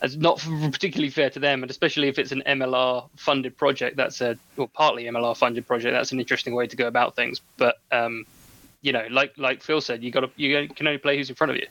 [0.00, 0.38] that's not
[0.72, 3.96] particularly fair to them, and especially if it's an MLR funded project.
[3.96, 5.92] That's a well, partly MLR funded project.
[5.92, 7.40] That's an interesting way to go about things.
[7.56, 8.26] But um,
[8.80, 11.36] you know, like like Phil said, you got to you can only play who's in
[11.36, 11.66] front of you.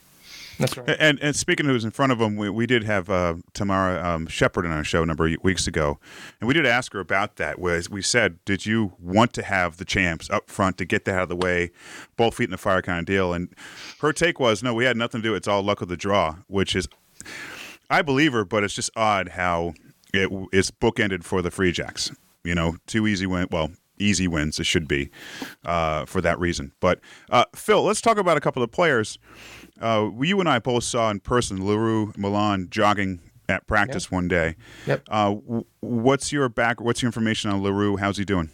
[0.58, 0.96] That's right.
[0.98, 4.02] And and speaking of who's in front of them, we, we did have uh, Tamara
[4.06, 5.98] um, Shepard on our show a number of weeks ago,
[6.40, 7.58] and we did ask her about that.
[7.58, 11.14] Was we said, did you want to have the champs up front to get that
[11.14, 11.70] out of the way,
[12.16, 13.32] both feet in the fire kind of deal?
[13.32, 13.48] And
[14.00, 15.34] her take was, no, we had nothing to do.
[15.34, 16.88] It's all luck of the draw, which is,
[17.90, 19.74] I believe her, but it's just odd how
[20.12, 22.12] it it's bookended for the Free Jacks.
[22.44, 23.48] You know, two easy win.
[23.50, 25.10] Well, easy wins it should be
[25.64, 26.72] uh, for that reason.
[26.80, 29.18] But uh, Phil, let's talk about a couple of players.
[29.82, 34.28] Uh, you and I both saw in person Le Roux Malan jogging at practice one
[34.28, 34.56] day.
[34.86, 35.02] Yep.
[35.10, 36.80] Uh, w- what's your back?
[36.80, 37.96] What's your information on Leroux?
[37.96, 38.48] How's he doing?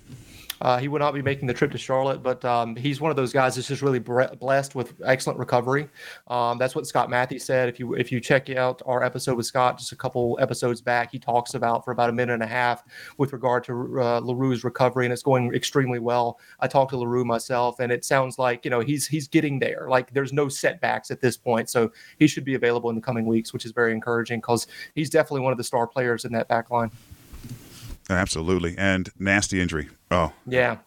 [0.61, 3.16] Uh, he will not be making the trip to Charlotte, but um, he's one of
[3.16, 5.88] those guys that's just really blessed with excellent recovery.
[6.29, 7.68] Um, that's what Scott Matthews said.
[7.68, 11.11] If you if you check out our episode with Scott just a couple episodes back,
[11.12, 12.85] he talks about for about a minute and a half
[13.16, 16.38] with regard to uh, Le Roux's recovery, and it's going extremely well.
[16.61, 19.59] I talked to Le Roux myself, and it sounds like you know he's he's getting
[19.59, 19.87] there.
[19.88, 23.27] Like there's no setbacks at this point, so he should be available in the coming
[23.27, 26.49] weeks, which is very encouraging because he's definitely one of the star players in that
[26.49, 26.90] back line.
[28.11, 29.88] Absolutely, and nasty injury.
[30.11, 30.79] Oh, Yeah.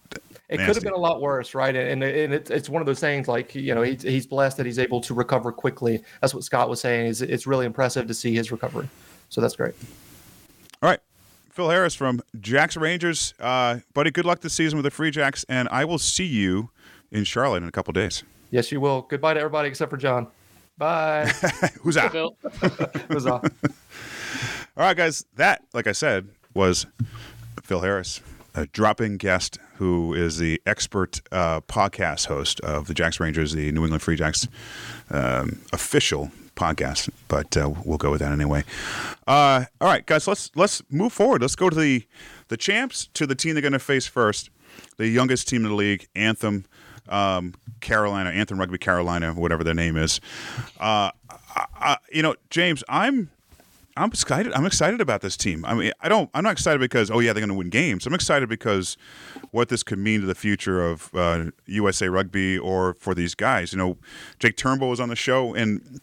[0.50, 1.74] It could have been a lot worse, right?
[1.74, 4.66] And, and it's, it's one of those things like, you know, he's, he's blessed that
[4.66, 6.04] he's able to recover quickly.
[6.20, 7.06] That's what Scott was saying.
[7.06, 8.90] Is It's really impressive to see his recovery.
[9.30, 9.74] So that's great.
[10.82, 11.00] all right.
[11.52, 14.12] Phill Harris from Jacks Rangers, uh, buddy.
[14.12, 16.70] Good luck this season with the Free Jacks, and I will see you
[17.12, 18.24] in Charlotte in a couple days.
[18.50, 19.04] Yes, you will.
[19.04, 20.28] Goodbye to everybody except for John.
[20.78, 21.28] Bye.
[21.82, 22.12] Who's out?
[22.12, 22.36] Phil.
[23.10, 23.30] Huzzah.
[23.42, 23.42] All
[24.78, 25.26] right, guys.
[25.36, 26.86] That, like I said, was
[27.64, 28.22] Phill Harris,
[28.56, 33.72] a dropping guest who is the expert uh, podcast host of the Jacks Rangers, the
[33.72, 34.48] New England Free Jacks
[35.10, 37.10] um, official podcast.
[37.28, 38.64] But uh, we'll go with that anyway.
[39.26, 40.28] Uh, all right, guys.
[40.28, 41.42] Let's let's move forward.
[41.42, 42.06] Let's go to the
[42.50, 44.50] the champs to the team they're going to face first.
[44.98, 46.66] The youngest team in the league, Anthem.
[47.10, 50.22] Um, Carolina, Anthem Rugby Carolina, whatever their name is.
[50.80, 53.32] Uh, I, I, you know, James, I'm
[53.98, 54.54] I'm excited.
[54.54, 55.66] I'm excited about this team.
[55.66, 56.30] I mean, I don't.
[56.34, 58.06] I'm not excited because oh yeah, they're going to win games.
[58.06, 58.98] I'm excited because
[59.52, 63.74] what this could mean to the future of uh, USA Rugby or for these guys.
[63.74, 63.98] You know,
[64.40, 66.02] Jake Turnbull was on the show and.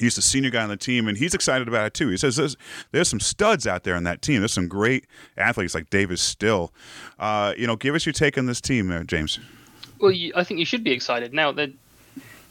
[0.00, 2.08] He's the senior guy on the team, and he's excited about it too.
[2.08, 2.56] He says there's,
[2.90, 4.40] there's some studs out there on that team.
[4.40, 6.72] There's some great athletes like Davis Still.
[7.16, 9.38] Uh, you know, give us your take on this team, James.
[10.00, 11.70] Well, you, I think you should be excited now that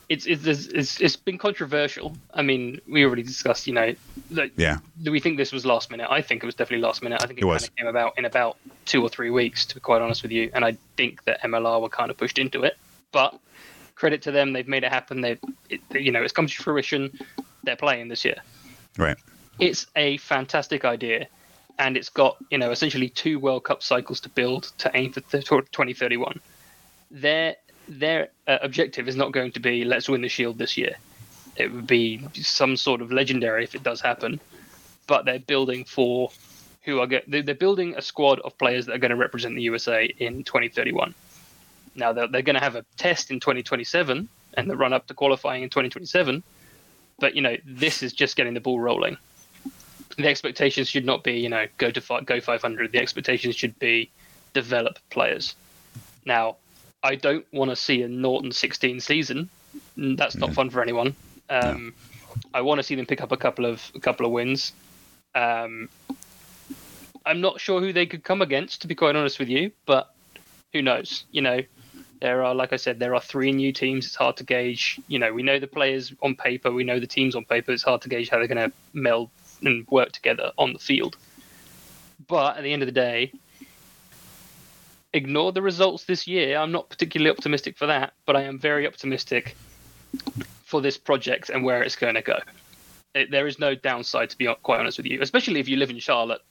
[0.09, 2.15] it's it's, it's it's been controversial.
[2.33, 3.95] I mean, we already discussed, you know,
[4.31, 6.07] that Yeah, do we think this was last minute?
[6.09, 7.21] I think it was definitely last minute.
[7.21, 9.75] I think it, It kind of came about in about two or three weeks, to
[9.75, 10.51] be quite honest with you.
[10.53, 12.77] And I think that MLR were kind of pushed into it.
[13.11, 13.39] But
[13.95, 15.21] credit to them, they've made it happen.
[15.21, 15.39] They've,
[15.69, 17.17] it, you know, it's come to fruition.
[17.63, 18.37] They're playing this year.
[18.97, 19.17] right.
[19.59, 21.27] It's a fantastic idea,
[21.77, 25.21] and it's got you know essentially two World Cup cycles to build to aim for
[25.21, 26.39] th- 2031.
[27.11, 27.55] Their
[27.87, 30.95] their uh, objective is not going to be let's win the Shield this year.
[31.55, 34.39] It would be some sort of legendary if it does happen,
[35.07, 36.31] but they're building for
[36.83, 40.05] who are they're building a squad of players that are going to represent the USA
[40.05, 41.13] in 2031.
[41.95, 45.13] Now they're, they're going to have a test in 2027 and the run up to
[45.13, 46.43] qualifying in 2027,
[47.19, 49.17] but you know this is just getting the ball rolling
[50.17, 52.91] the expectations should not be, you know, go to go 500.
[52.91, 54.09] The expectations should be
[54.53, 55.55] develop players.
[56.25, 56.57] Now,
[57.03, 59.49] I don't want to see a Norton 16 season.
[59.97, 61.15] Mm, That's not fun for anyone.
[61.49, 61.93] Um,
[62.53, 64.71] I want to see them pick up a couple of a couple of wins.
[65.35, 65.89] Um,
[67.25, 70.13] I'm not sure who they could come against, to be quite honest with you, but
[70.73, 71.25] who knows?
[71.31, 71.59] You know,
[72.19, 74.05] there are, like I said, there are three new teams.
[74.05, 74.99] It's hard to gauge.
[75.07, 77.71] You know, we know the players on paper, we know the teams on paper.
[77.71, 79.29] It's hard to gauge how they're going to meld
[79.61, 81.17] and work together on the field.
[82.27, 83.31] But at the end of the day,
[85.13, 86.58] ignore the results this year.
[86.58, 89.56] I'm not particularly optimistic for that, but I am very optimistic
[90.65, 92.39] for this project and where it's going to go.
[93.15, 95.89] It, there is no downside, to be quite honest with you, especially if you live
[95.91, 96.41] in Charlotte.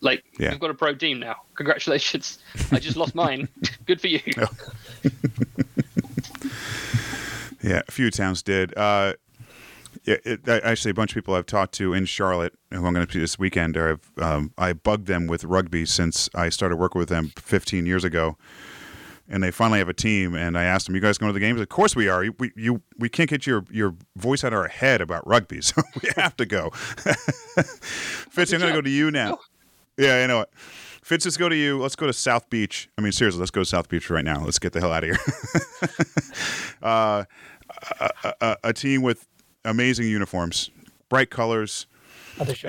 [0.00, 0.50] Like, Yeah.
[0.50, 1.36] you've got a pro team now.
[1.54, 2.38] Congratulations.
[2.70, 3.48] I just lost mine.
[3.86, 4.20] Good for you.
[7.62, 8.76] Yeah, a few towns did.
[8.78, 9.14] Uh,
[10.06, 13.06] yeah, it, actually, a bunch of people I've talked to in Charlotte, who I'm going
[13.06, 16.98] to see this weekend, are um, I bugged them with rugby since I started working
[17.00, 18.36] with them 15 years ago.
[19.28, 20.34] and they finally have a team.
[20.34, 22.24] And I asked them, "You guys going to the games?" Of course we are.
[22.38, 25.82] We you we can't get your your voice out of our head about rugby, so
[26.02, 26.70] we have to go.
[26.70, 29.38] Fitz, I'm going to go to you now.
[29.96, 30.50] Yeah, I know it.
[31.02, 31.80] Fitz, let's go to you.
[31.80, 32.88] Let's go to South Beach.
[32.98, 34.44] I mean, seriously, let's go to South Beach right now.
[34.44, 35.18] Let's get the hell out of here.
[36.82, 37.24] uh,
[38.00, 39.26] a, a, a team with
[39.66, 40.70] amazing uniforms,
[41.08, 41.86] bright colors.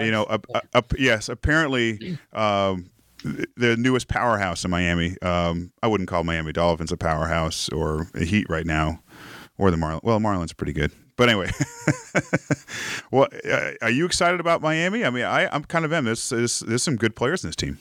[0.05, 0.39] You know, a,
[0.73, 1.29] a, yes.
[1.29, 2.89] Apparently, um,
[3.23, 5.17] the newest powerhouse in Miami.
[5.21, 9.01] Um, I wouldn't call Miami Dolphins a powerhouse or a Heat right now,
[9.57, 10.03] or the Marlins.
[10.03, 11.49] Well, Marlins pretty good, but anyway.
[13.11, 15.03] well, uh, are you excited about Miami?
[15.03, 16.05] I mean, I, I'm kind of am.
[16.05, 17.77] There's, there's there's some good players in this team.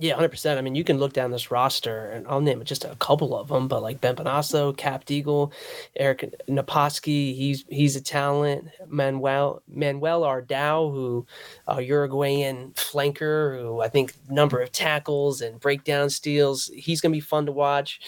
[0.00, 0.58] Yeah, hundred percent.
[0.58, 3.48] I mean, you can look down this roster, and I'll name just a couple of
[3.48, 5.52] them, but like Ben Bonasso, Cap Deagle,
[5.96, 8.68] Eric Naposki, he's he's a talent.
[8.86, 11.26] Manuel Manuel Ardao, who
[11.68, 17.18] uh, Uruguayan flanker, who I think number of tackles and breakdown steals, he's gonna be
[17.18, 18.00] fun to watch.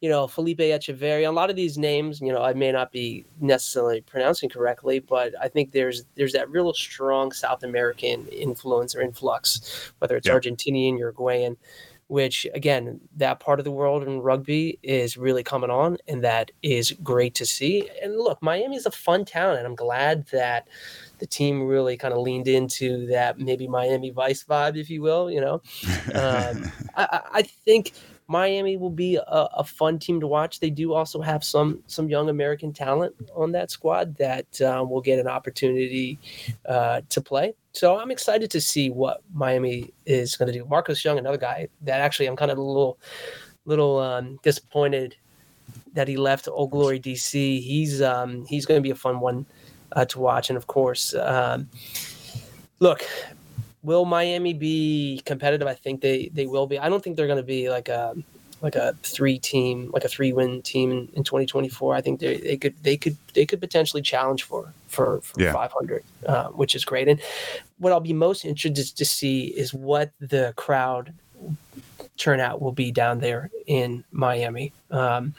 [0.00, 1.28] You know, Felipe Echeverria.
[1.28, 5.34] A lot of these names, you know, I may not be necessarily pronouncing correctly, but
[5.38, 10.98] I think there's there's that real strong South American influence or influx, whether it's Argentinian,
[10.98, 11.33] Uruguayan
[12.08, 16.50] which again, that part of the world in rugby is really coming on, and that
[16.62, 17.88] is great to see.
[18.02, 20.68] And look, Miami is a fun town, and I'm glad that
[21.18, 25.30] the team really kind of leaned into that maybe Miami Vice vibe, if you will.
[25.30, 25.54] You know,
[26.14, 27.92] um, I, I think
[28.26, 29.22] Miami will be a,
[29.54, 30.60] a, fun team to watch.
[30.60, 35.02] They do also have some some young American talent on that squad that um, will
[35.02, 36.18] get an opportunity
[36.66, 37.54] uh, to play.
[37.72, 40.64] So I'm excited to see what Miami is going to do.
[40.64, 42.98] Marcus Young, another guy that actually I'm kind of a little
[43.66, 45.16] little um, disappointed
[45.92, 47.32] that he left Old Glory DC.
[47.60, 49.44] He's um, he's going to be a fun one
[49.92, 51.68] uh, to watch, and of course, um,
[52.80, 53.04] look,
[53.84, 55.68] will Miami be competitive?
[55.68, 56.78] I think they they will be.
[56.78, 58.14] I don't think they're going to be like a
[58.62, 61.94] like a three team, like a three win team in, in 2024.
[61.94, 65.52] I think they they could they could they could potentially challenge for for, for yeah.
[65.52, 67.08] 500, uh, which is great.
[67.08, 67.20] And
[67.78, 71.12] what I'll be most interested to see is what the crowd
[72.16, 74.72] turnout will be down there in Miami.
[74.90, 75.34] Um,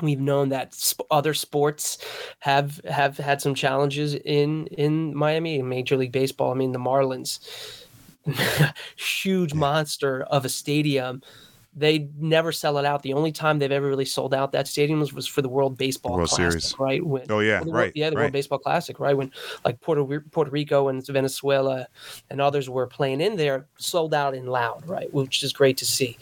[0.00, 1.98] we've known that sp- other sports
[2.40, 6.52] have have had some challenges in in Miami in Major League Baseball.
[6.52, 7.40] I mean, the Marlins,
[8.96, 11.22] huge monster of a stadium
[11.74, 13.02] they never sell it out.
[13.02, 15.78] The only time they've ever really sold out that stadium was, was for the World
[15.78, 16.78] Baseball World Classic, Series.
[16.78, 17.04] right?
[17.04, 17.92] When, oh yeah, the, right.
[17.94, 18.22] Yeah, the right.
[18.22, 19.16] World Baseball Classic, right?
[19.16, 19.30] When
[19.64, 21.86] like Puerto Puerto Rico and Venezuela
[22.28, 25.12] and others were playing in there, sold out in loud, right?
[25.14, 26.18] Which is great to see.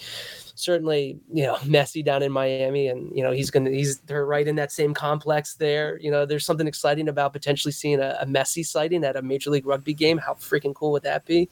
[0.59, 4.47] Certainly, you know, Messi down in Miami, and you know he's gonna he's they're right
[4.47, 5.99] in that same complex there.
[5.99, 9.51] You know, there's something exciting about potentially seeing a, a Messi sighting at a Major
[9.51, 10.19] League Rugby game.
[10.19, 11.49] How freaking cool would that be?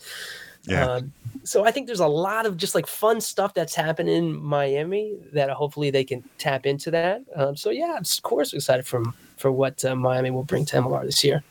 [0.64, 0.86] Yeah.
[0.86, 1.12] Um,
[1.44, 5.16] so I think there's a lot of just like fun stuff that's happening in Miami
[5.32, 7.22] that hopefully they can tap into that.
[7.36, 9.04] Um, so yeah, I'm of course excited for
[9.36, 11.44] for what uh, Miami will bring to MLR this year.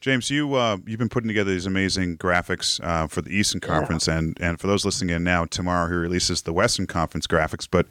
[0.00, 4.06] James, you uh, you've been putting together these amazing graphics uh, for the Eastern Conference,
[4.06, 4.18] yeah.
[4.18, 7.86] and and for those listening in now, tomorrow he releases the Western Conference graphics, but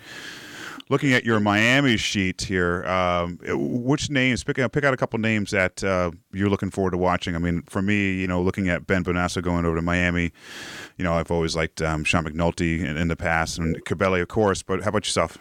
[0.89, 5.19] looking at your Miami sheet here, um, which names pick out pick out a couple
[5.19, 7.35] names that uh, you're looking forward to watching.
[7.35, 10.31] I mean, for me, you know, looking at Ben Bonasso going over to Miami,
[10.97, 14.27] you know, I've always liked um, Sean McNulty in, in, the past and Cabelli, of
[14.27, 14.63] course.
[14.63, 15.37] But how about yourself?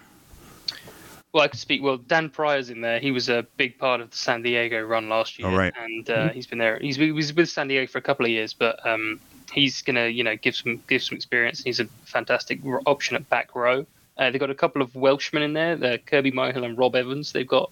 [1.32, 1.82] Well, I could speak.
[1.82, 3.00] Well, Dan Pryor's in there.
[3.00, 5.74] He was a big part of the San Diego run last year, right.
[5.76, 6.34] and uh, mm-hmm.
[6.34, 6.78] he's been there.
[6.78, 9.20] He's he was with San Diego for a couple of years, but um,
[9.52, 11.62] he's gonna, you know, give some give some experience.
[11.62, 13.86] He's a fantastic option at back row.
[14.16, 17.32] Uh, they've got a couple of Welshmen in there, uh, Kirby Myhill and Rob Evans.
[17.32, 17.70] They've got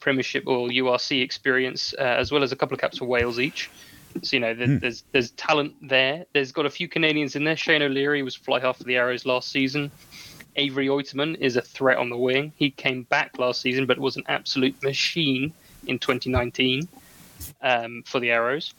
[0.00, 3.70] Premiership or URC experience, uh, as well as a couple of caps for Wales each.
[4.22, 4.80] So you know, there's, mm.
[4.80, 6.24] there's, there's talent there.
[6.32, 7.56] There's got a few Canadians in there.
[7.56, 9.90] Shane O'Leary was fly half for the Arrows last season.
[10.56, 12.52] Avery Oitomen is a threat on the wing.
[12.56, 15.52] He came back last season, but was an absolute machine
[15.86, 16.88] in 2019
[17.62, 18.74] um, for the Arrows,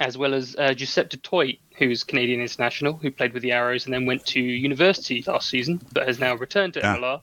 [0.00, 3.94] as well as uh, Giuseppe Toit, who's Canadian international, who played with the Arrows and
[3.94, 6.96] then went to university last season, but has now returned to yeah.
[6.96, 7.20] MLR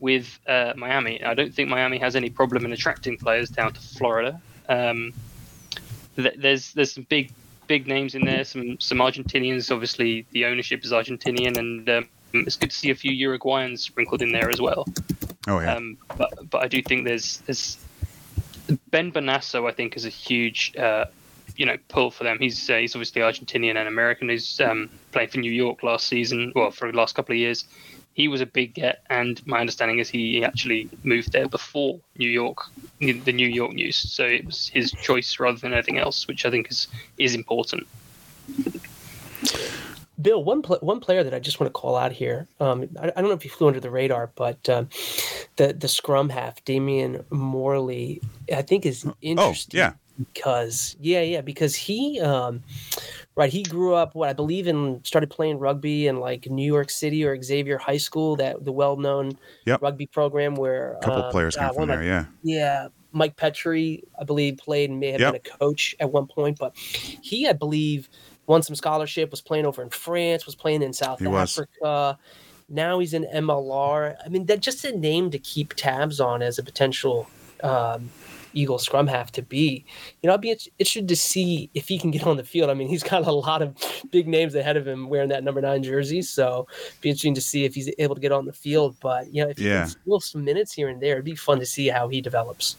[0.00, 1.22] with uh, Miami.
[1.22, 4.40] I don't think Miami has any problem in attracting players down to Florida.
[4.68, 5.12] Um,
[6.16, 7.32] th- there's there's some big
[7.66, 9.70] big names in there, some some Argentinians.
[9.70, 12.08] Obviously, the ownership is Argentinian, and um,
[12.46, 14.86] it's good to see a few Uruguayans sprinkled in there as well.
[15.46, 15.74] Oh yeah.
[15.74, 17.78] Um, but but I do think there's there's
[18.90, 19.68] Ben Bonasso.
[19.68, 21.06] I think is a huge uh,
[21.56, 22.38] you know pull for them.
[22.38, 24.28] He's uh, he's obviously Argentinian and American.
[24.28, 27.64] He's um, playing for New York last season, well for the last couple of years.
[28.14, 32.30] He was a big get, and my understanding is he actually moved there before New
[32.30, 32.64] York,
[32.98, 33.96] the New York news.
[33.96, 37.86] So it was his choice rather than anything else, which I think is is important.
[40.20, 42.48] Bill, one pl- one player that I just want to call out here.
[42.60, 44.88] Um, I, I, don't know if he flew under the radar, but um,
[45.56, 49.78] the the scrum half, Damian Morley, I think is interesting.
[49.78, 49.92] Oh, yeah.
[50.32, 52.62] Because yeah, yeah, because he, um,
[53.34, 56.88] right, he grew up what I believe in, started playing rugby in like New York
[56.88, 59.36] City or Xavier High School, that the well known
[59.66, 59.82] Yep.
[59.82, 62.24] rugby program where A couple um, players came from one of there, yeah.
[62.42, 65.32] yeah, Mike Petri, I believe, played and may have Yep.
[65.34, 68.08] been a coach at one point, but he, I believe,
[68.46, 71.58] won some scholarship, was playing over in France, was playing in South He was.
[71.58, 72.18] Africa.
[72.68, 74.16] Now he's in MLR.
[74.24, 77.28] I mean, that just a name to keep tabs on as a potential
[77.62, 78.10] um,
[78.54, 79.84] Eagle scrum half to be.
[80.22, 82.70] You know, I'd be interested to see if he can get on the field.
[82.70, 83.76] I mean, he's got a lot of
[84.10, 86.66] big names ahead of him wearing that number nine jersey, so
[87.02, 88.96] be interesting to see if he's able to get on the field.
[89.00, 89.82] But you know, if he Yeah.
[89.82, 92.76] can steal some minutes here and there, it'd be fun to see how he develops.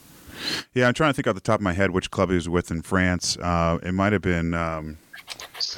[0.74, 2.49] Yeah, I'm trying to think off the top of my head which club he was
[2.49, 3.38] with in France.
[3.38, 4.97] Uh, it might have been um,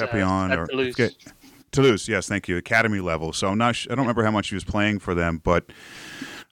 [0.08, 1.16] Papillon or Toulouse.
[1.72, 2.08] Toulouse.
[2.08, 2.58] Yes, thank you.
[2.58, 3.32] Academy level.
[3.34, 3.76] So I'm not.
[3.76, 5.66] sh- I don't remember how much he was playing for them, but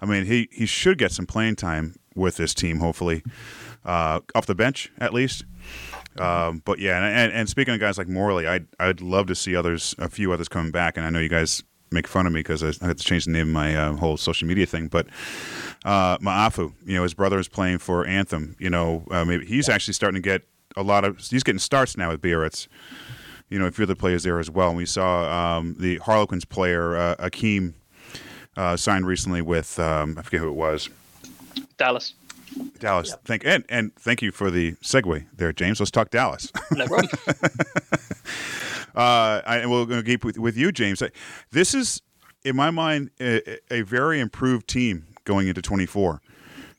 [0.02, 2.80] I mean, he he should get some playing time with this team.
[2.80, 3.24] Hopefully,
[3.86, 5.44] uh, off the bench at least.
[6.20, 9.36] Um, but yeah, and, and, and speaking of guys like Morley, I'd I'd love to
[9.36, 10.98] see others, a few others coming back.
[10.98, 13.26] And I know you guys make fun of me because I, I had to change
[13.26, 15.08] the name of my uh, whole social media thing, but
[15.86, 18.56] uh, Maafu, you know, his brother is playing for Anthem.
[18.60, 20.44] You know, uh, maybe he's actually starting to get
[20.76, 21.20] a lot of.
[21.20, 22.68] He's getting starts now with Biarritz.
[23.50, 24.70] You know, a few other players there as well.
[24.70, 27.74] And we saw um, the Harlequins player uh, Akeem
[28.58, 30.90] uh, signed recently with um, I forget who it was.
[31.78, 32.14] Dallas.
[32.80, 33.16] Dallas.
[33.24, 35.80] Thank and and thank you for the segue there, James.
[35.80, 36.52] Let's talk Dallas.
[36.72, 37.10] No problem.
[38.96, 41.04] Uh, I, and we're going to keep with, with you, James.
[41.52, 42.02] This is,
[42.44, 46.20] in my mind, a, a very improved team going into 24.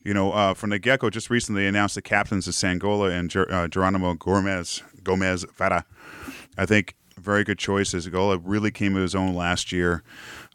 [0.02, 3.10] You know, uh, from the get go, just recently announced the captains of Sam Golla
[3.10, 5.84] and Ger- uh, Geronimo Gomez Gomez Vara.
[6.58, 8.06] I think very good choices.
[8.08, 10.02] Golla really came to his own last year.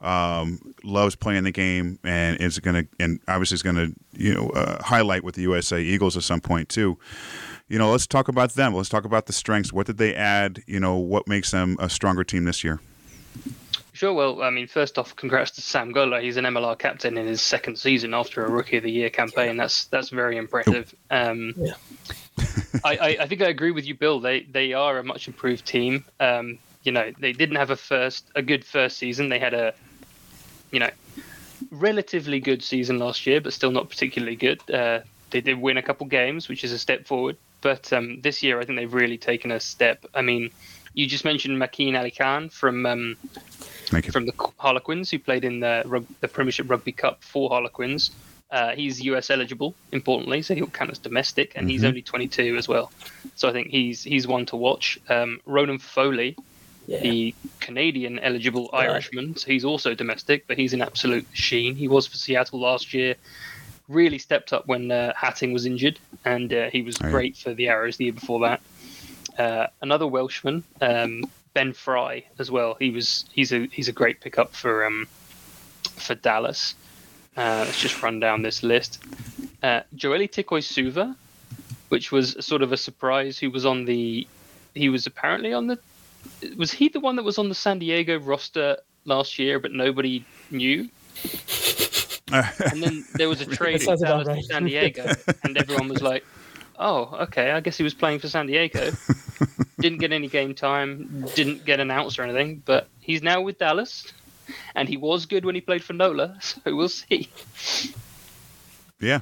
[0.01, 4.33] Um, loves playing the game and is going to, and obviously is going to, you
[4.33, 6.97] know, uh, highlight with the USA Eagles at some point too
[7.73, 8.75] you know, let's talk about them.
[8.75, 9.73] Let's talk about the strengths.
[9.73, 10.61] What did they add?
[10.67, 12.79] You know, what makes them a stronger team this year?
[13.93, 14.13] Sure.
[14.13, 16.21] Well, I mean, first off, congrats to Sam Golla.
[16.21, 19.57] He's an MLR captain in his second season after a Rookie of the Year campaign.
[19.57, 20.93] That's that's very impressive.
[21.09, 21.73] Um, Yeah.
[22.83, 24.19] I, I, I think I agree with you, Bill.
[24.19, 26.05] They they are a much improved team.
[26.19, 29.29] Um, you know, they didn't have a first a good first season.
[29.29, 29.73] They had a,
[30.71, 30.89] you know,
[31.71, 34.69] relatively good season last year, but still not particularly good.
[34.69, 37.37] Uh, they did win a couple games, which is a step forward.
[37.61, 40.05] But um, this year, I think they've really taken a step.
[40.13, 40.49] I mean,
[40.93, 43.17] you just mentioned Makeen Alikhan from um,
[44.11, 48.11] from the Harlequins, who played in the the Premiership Rugby Cup for Harlequins.
[48.53, 52.67] Uh, he's US eligible, importantly, so he'll count as domestic, and he's only 22 as
[52.67, 52.91] well.
[53.35, 54.99] So I think he's he's one to watch.
[55.09, 56.37] Um, Ronan Foley,
[56.85, 57.01] Yeah.
[57.01, 58.89] the Canadian eligible Right.
[58.91, 61.75] Irishman, so he's also domestic, but he's an absolute machine.
[61.75, 63.15] He was for Seattle last year.
[63.87, 67.09] Really stepped up when uh, Hattingh was injured, and uh, he was yeah.
[67.09, 68.61] great for the Arrows the year before that.
[69.39, 71.23] Uh, another Welshman, um,
[71.55, 72.75] Ben Fry, as well.
[72.79, 75.07] He was he's a he's a great pickup for um,
[75.97, 76.75] for Dallas.
[77.35, 79.03] Uh, let's just run down this list.
[79.61, 81.15] Uh, Joeli Tikoisuva,
[81.89, 83.39] which was sort of a surprise.
[83.39, 84.27] Who was on the?
[84.75, 85.79] He was apparently on the.
[86.57, 90.25] Was he the one that was on the San Diego roster last year, but nobody
[90.51, 90.89] knew?
[92.31, 94.43] and then there was a trade in from about Dallas to right.
[94.43, 95.11] San Diego,
[95.43, 96.25] and everyone was like,
[96.77, 98.91] "Oh, okay, I guess he was playing for San Diego."
[99.79, 104.13] didn't get any game time, didn't get announced or anything, but he's now with Dallas,
[104.75, 107.29] and he was good when he played for Nola, so we'll see.
[108.99, 109.19] Yeah.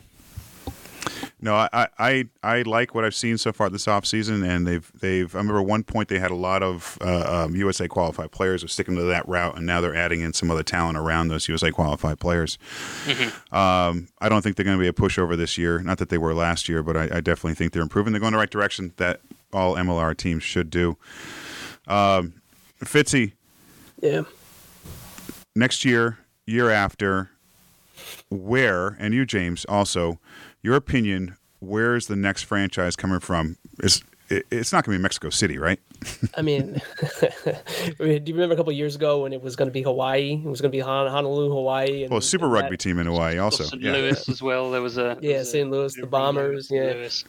[1.43, 4.91] No, I, I, I I like what I've seen so far this offseason, and they've
[4.99, 5.33] they've.
[5.33, 8.67] I remember one point they had a lot of uh, um, USA qualified players were
[8.67, 11.71] sticking to that route, and now they're adding in some other talent around those USA
[11.71, 12.59] qualified players.
[13.51, 15.79] Um, I don't think they're going to be a pushover this year.
[15.79, 18.13] Not that they were last year, but I, I definitely think they're improving.
[18.13, 18.93] They're going the right direction.
[18.97, 20.95] That all MLR teams should do.
[21.87, 22.33] Um,
[22.85, 23.33] Fitzy,
[23.99, 24.21] Yeah.
[25.55, 27.29] Next year, year after,
[28.29, 30.19] where, and you, James, also,
[30.61, 33.57] your opinion, where's the next franchise coming from?
[33.83, 35.77] Is it's not going to be Mexico City, right?
[36.37, 36.81] I mean,
[37.21, 39.73] I mean, do you remember a couple of years ago when it was going to
[39.73, 40.41] be Hawaii?
[40.43, 42.03] It was going to be Hon- Honolulu, Hawaii.
[42.03, 43.65] And, Well, Super and Rugby that- team in Hawaii also.
[43.65, 43.81] St.
[43.81, 43.91] Yeah.
[43.91, 44.71] Louis as well.
[44.71, 45.69] There was a Yeah, was St.
[45.69, 46.93] Louis, the Bombers, yeah.
[46.93, 47.25] Louis.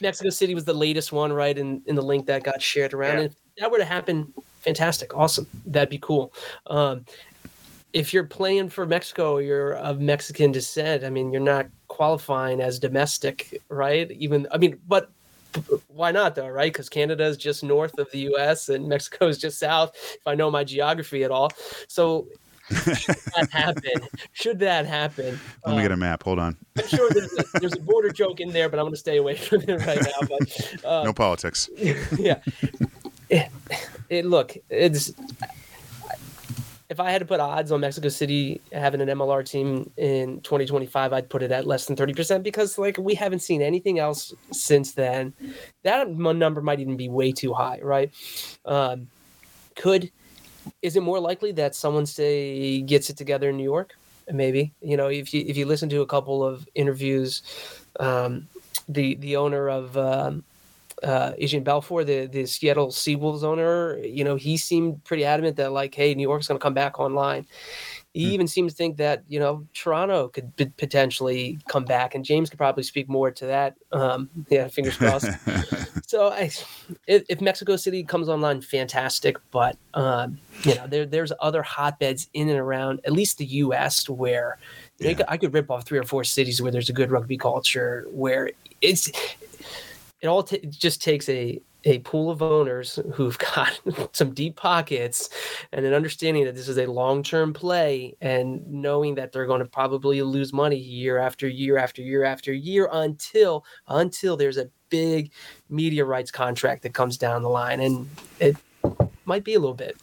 [0.00, 1.56] Mexico City was the latest one, right?
[1.56, 3.12] In in the link that got shared around.
[3.18, 3.22] Yeah.
[3.24, 5.46] And if that were to happen, fantastic, awesome.
[5.66, 6.32] That'd be cool.
[6.66, 7.04] Um,
[7.92, 11.04] if you're playing for Mexico, you're of Mexican descent.
[11.04, 14.10] I mean, you're not qualifying as domestic, right?
[14.12, 15.10] Even I mean, but
[15.88, 16.72] why not though, right?
[16.72, 18.68] Because Canada is just north of the U.S.
[18.68, 19.94] and Mexico is just south.
[19.94, 21.50] If I know my geography at all,
[21.88, 22.28] so
[22.70, 24.08] should that happen?
[24.32, 25.40] Should that happen?
[25.66, 26.22] Let me get a map.
[26.22, 26.56] Hold on.
[26.76, 29.16] I'm sure there's a, there's a border joke in there, but I'm going to stay
[29.16, 30.28] away from it right now.
[30.28, 31.70] But uh, no politics.
[32.18, 32.40] yeah.
[33.30, 33.50] It,
[34.08, 35.12] it, look, it's
[36.90, 41.12] if I had to put odds on Mexico City having an MLR team in 2025,
[41.12, 44.92] I'd put it at less than 30% because like we haven't seen anything else since
[44.92, 45.34] then.
[45.82, 48.10] That number might even be way too high, right?
[48.64, 49.08] Um,
[49.76, 50.10] could
[50.82, 53.94] is it more likely that someone say gets it together in New York?
[54.30, 57.42] Maybe you know if you if you listen to a couple of interviews,
[57.98, 58.46] um,
[58.88, 60.44] the the owner of um,
[61.02, 65.72] uh, Adrian Balfour, the the Seattle Seawolves owner, you know, he seemed pretty adamant that
[65.72, 67.46] like, hey, New York's going to come back online.
[68.14, 68.32] He mm.
[68.32, 72.50] even seems to think that you know Toronto could p- potentially come back, and James
[72.50, 73.76] could probably speak more to that.
[73.92, 75.28] Um, yeah, fingers crossed.
[76.06, 76.50] so, I,
[77.06, 79.36] if, if, Mexico City comes online, fantastic.
[79.50, 84.08] But um, you know, there there's other hotbeds in and around at least the U.S.
[84.08, 84.58] where
[84.98, 85.22] yeah.
[85.28, 88.50] I could rip off three or four cities where there's a good rugby culture, where
[88.80, 89.10] it's
[90.20, 93.80] it all t- just takes a a pool of owners who've got
[94.12, 95.30] some deep pockets
[95.72, 99.66] and an understanding that this is a long-term play and knowing that they're going to
[99.66, 105.30] probably lose money year after year after year after year until until there's a big
[105.68, 107.80] media rights contract that comes down the line.
[107.80, 108.08] And
[108.40, 108.56] it
[109.24, 109.96] might be a little bit.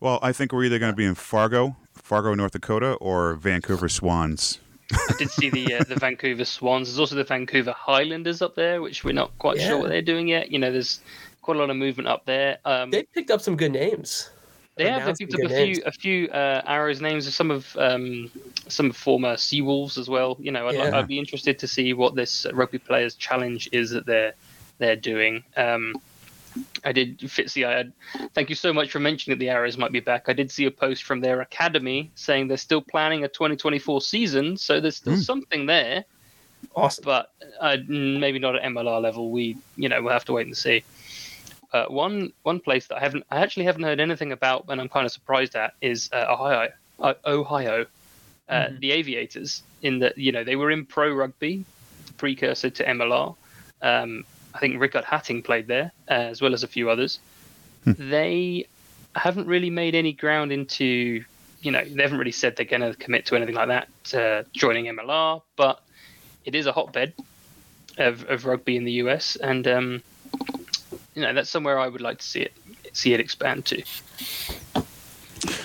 [0.00, 3.88] Well i think we're either going to be in fargo fargo north dakota or vancouver
[3.88, 4.58] swans
[4.92, 6.88] I did see the uh, the Vancouver Swans.
[6.88, 9.68] There's also the Vancouver Highlanders up there, which we're not quite yeah.
[9.68, 10.50] sure what they're doing yet.
[10.50, 11.00] You know, there's
[11.40, 12.58] quite a lot of movement up there.
[12.64, 14.30] Um, they picked up some good names.
[14.76, 15.04] They have.
[15.04, 15.78] They picked up a names.
[15.78, 17.26] few a few uh, arrows names.
[17.26, 18.30] Of some of um,
[18.68, 20.36] some former Seawolves as well.
[20.40, 20.98] You know, I'd, yeah.
[20.98, 24.34] I'd, be interested to see what this rugby players challenge is that they're
[24.78, 25.44] they're doing.
[25.56, 25.94] Um,
[26.84, 27.66] I did, Fitzy.
[27.66, 27.92] I had,
[28.34, 30.28] thank you so much for mentioning that the Arrows might be back.
[30.28, 34.56] I did see a post from their academy saying they're still planning a 2024 season,
[34.56, 35.22] so there's still mm.
[35.22, 36.04] something there.
[36.74, 39.30] Awesome, but uh, maybe not at MLR level.
[39.30, 40.84] We, you know, we'll have to wait and see.
[41.72, 44.88] Uh, one one place that I haven't, I actually haven't heard anything about, and I'm
[44.88, 46.68] kind of surprised at, is uh, Ohio.
[47.00, 47.86] Uh, Ohio,
[48.48, 48.78] uh, mm-hmm.
[48.78, 49.62] the Aviators.
[49.82, 51.64] In that, you know, they were in pro rugby,
[52.18, 53.34] precursor to MLR.
[53.80, 54.24] Um,
[54.54, 57.18] I think Riekert Hattingh played there, uh, as well as a few others.
[57.84, 57.92] Hmm.
[57.98, 58.66] They
[59.14, 61.24] haven't really made any ground into,
[61.60, 64.48] you know, they haven't really said they're going to commit to anything like that, uh,
[64.52, 65.82] joining MLR, but
[66.44, 67.12] it is a hotbed
[67.98, 70.02] of, of rugby in the US, and um,
[71.14, 72.52] you know that's somewhere I would like to see it
[72.92, 73.82] see it expand to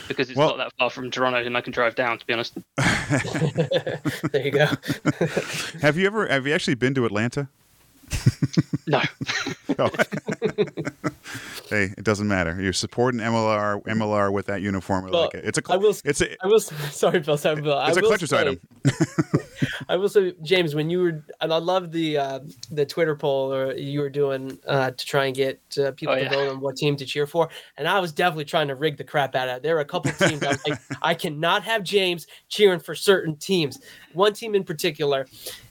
[0.07, 2.17] because it's well, not that far from Toronto, and I can drive down.
[2.19, 2.57] To be honest.
[2.77, 4.65] there you go.
[5.81, 7.49] have you ever have you actually been to Atlanta?
[8.87, 9.01] no.
[11.69, 12.59] hey, it doesn't matter.
[12.61, 15.05] You're supporting MLR MLR with that uniform.
[15.09, 15.43] Well, like it.
[15.45, 15.61] It's a.
[15.69, 15.93] I will.
[16.05, 16.43] It's a.
[16.43, 16.59] I will.
[16.91, 17.37] Sorry, Bill.
[17.37, 17.79] Sorry, Bill.
[17.81, 18.59] It's I a collector's say, item.
[19.89, 22.39] I will say, James, when you were, and I love the uh,
[22.71, 26.17] the Twitter poll or you were doing uh, to try and get uh, people oh,
[26.17, 26.29] to yeah.
[26.29, 29.03] vote on what team to cheer for, and I was definitely trying to rig the
[29.03, 29.63] crap out of it.
[29.63, 32.95] There were a couple of teams I was like, I cannot have James cheering for
[32.95, 33.79] certain teams.
[34.13, 35.27] One team in particular,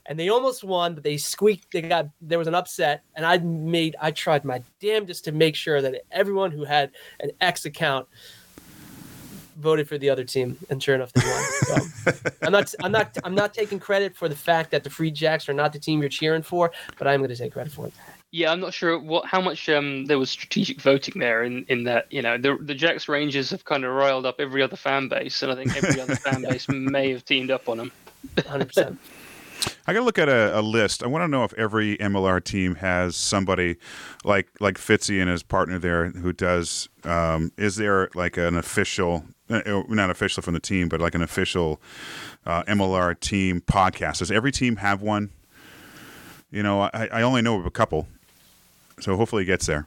[0.09, 1.73] and they almost won, but they squeaked.
[1.73, 5.55] They got there was an upset, and I made I tried my damnedest to make
[5.55, 6.91] sure that everyone who had
[7.21, 8.07] an X account
[9.59, 11.43] voted for the other team, and sure enough, they won.
[11.43, 15.11] So, I'm not I'm not I'm not taking credit for the fact that the Free
[15.11, 17.87] Jacks are not the team you're cheering for, but I'm going to take credit for
[17.87, 17.93] it.
[18.33, 21.85] Yeah, I'm not sure what how much um, there was strategic voting there in, in
[21.85, 25.09] that you know the the Jacks Rangers have kind of riled up every other fan
[25.09, 27.93] base, and I think every other fan base may have teamed up on them.
[28.47, 28.99] Hundred percent.
[29.87, 31.03] I got to look at a, a, list.
[31.03, 33.77] I want to know if every MLR team has somebody
[34.25, 36.89] like like Fitzy and his partner there who does.
[37.05, 41.15] Um, is there like an official, uh, uh, not official from the team, but like
[41.15, 41.81] an official
[42.45, 44.19] uh, MLR team podcast?
[44.19, 45.31] Does every team have one?
[46.51, 48.09] You know, I, I only know of a couple,
[49.01, 49.87] so hopefully it gets there.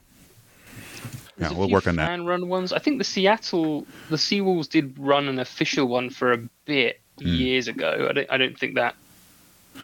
[1.38, 2.08] There's yeah, we'll work on that.
[2.08, 2.74] Fan run ones.
[2.74, 7.38] I think the Seattle, the Seawolves did run an official one for a bit mm.
[7.38, 8.08] years ago.
[8.10, 8.96] I don't, I don't think that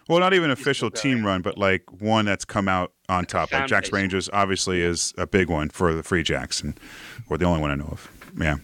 [0.08, 3.52] well, not even official team run, but like one that's come out on top.
[3.52, 6.80] Like Jacks Rangers obviously is a big one for the Free Jacks, and
[7.30, 8.12] or the only one I know of.
[8.39, 8.58] Yeah,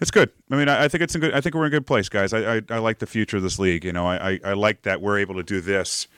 [0.00, 0.30] it's good.
[0.50, 1.34] I mean, I, I think it's a good.
[1.34, 2.32] I think we're in a good place, guys.
[2.32, 3.84] I, I, I like the future of this league.
[3.84, 6.08] You know, I, I like that we're able to do this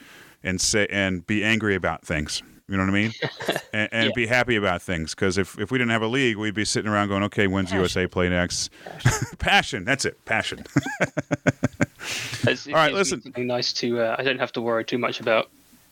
[0.42, 2.42] and say and be angry about things.
[2.68, 3.12] You know what I mean?
[3.72, 4.12] and, and yeah.
[4.14, 5.14] be happy about things.
[5.14, 7.68] Because if, if we didn't have a league, we'd be sitting around going, okay, when's
[7.68, 7.78] Passion.
[7.78, 8.70] USA play next?
[8.98, 9.26] Passion.
[9.38, 9.84] Passion.
[9.84, 10.24] That's it.
[10.24, 10.64] Passion.
[12.68, 13.22] All right, listen.
[13.36, 14.00] Nice to.
[14.00, 15.48] Uh, I don't have to worry too much about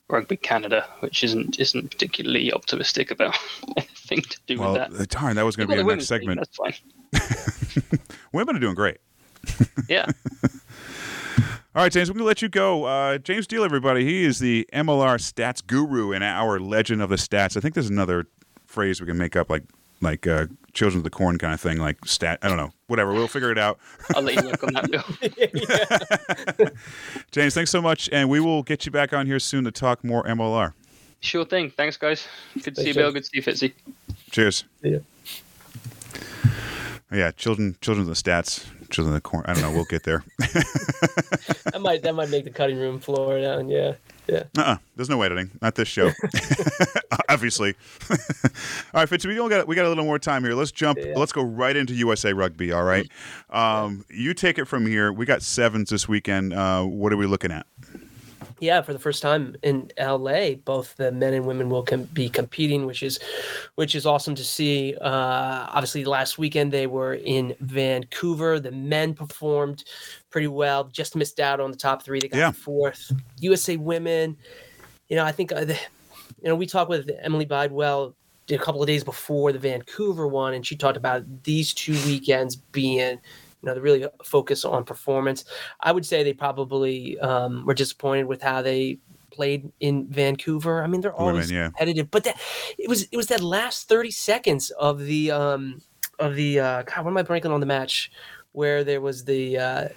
[0.09, 3.37] Rugby Canada, which isn't isn't particularly optimistic about
[3.77, 5.09] anything to do Well, with that.
[5.11, 6.41] darn, that was going to be our next women's team, segment.
[7.13, 7.99] That's fine.
[8.33, 8.99] Women are doing great.
[9.89, 10.07] Yeah.
[11.77, 12.85] All right, James, we're going to let you go.
[12.85, 14.05] Uh, James Deeley, everybody.
[14.05, 17.57] He is the MLR stats guru and our legend of the stats.
[17.57, 18.27] I think there's another
[18.67, 19.65] phrase we can make up, like
[20.01, 22.39] like uh, children of the corn kind of thing, like stat.
[22.43, 22.73] I don't know.
[22.87, 23.13] Whatever.
[23.13, 23.79] We'll figure it out.
[24.15, 24.91] I'll let you work on that,
[26.59, 26.69] Bill.
[27.31, 30.05] James, thanks so much, and we will get you back on here soon to talk
[30.05, 30.73] more MLR.
[31.21, 31.71] Sure thing.
[31.71, 32.29] Thanks, guys.
[32.63, 33.13] Good to see you, Bill.
[33.13, 33.73] Good to see you, Fitzy.
[34.31, 34.65] Cheers.
[34.83, 34.99] Yeah.
[37.11, 38.67] Yeah, children, children of the stats,
[38.99, 39.49] of the corner.
[39.49, 39.73] I don't know.
[39.73, 40.25] We'll get there.
[41.75, 43.69] That might that might make the cutting room floor down.
[43.69, 43.95] Yeah,
[44.29, 44.45] yeah.
[44.57, 44.77] Uh-uh.
[44.95, 45.51] There's no editing.
[45.61, 46.13] Not this show.
[47.29, 47.75] Obviously.
[48.11, 48.17] all
[48.95, 50.55] right, Fitzy, we got we got a little more time here.
[50.55, 51.01] Let's jump.
[51.01, 51.15] Yeah.
[51.17, 52.71] Let's go right into USA Rugby.
[52.71, 53.11] All right.
[53.51, 55.13] Um, you take it from here.
[55.13, 56.53] We got sevens this weekend.
[56.53, 57.67] Uh, what are we looking at?
[58.61, 62.29] Yeah, for the first time in LA, both the men and women will com- be
[62.29, 63.19] competing, which is
[63.75, 64.95] which is awesome to see.
[65.01, 68.61] Uh, obviously, last weekend they were in Vancouver.
[68.61, 69.85] The men performed
[70.31, 72.21] pretty well, just missed out on the top three.
[72.21, 72.51] They got Yeah.
[72.53, 73.11] fourth.
[73.41, 74.37] USA women,
[75.09, 75.75] you know, I think uh, the,
[76.43, 78.15] you know we talked with Emilie Bydwell
[78.51, 82.57] a couple of days before the Vancouver one, and she talked about these two weekends
[82.57, 83.19] being
[83.65, 85.47] you know, they really focus on performance.
[85.81, 88.99] I would say they probably um, were disappointed with how they
[89.31, 90.85] played in Vancouver.
[90.85, 91.65] I mean, they're Women, always yeah.
[91.65, 92.39] competitive, but that
[92.77, 95.81] it was it was that last thirty seconds of the um,
[96.19, 97.05] of the uh, God.
[97.05, 98.13] What am I breaking on the match
[98.53, 99.89] where there was the uh,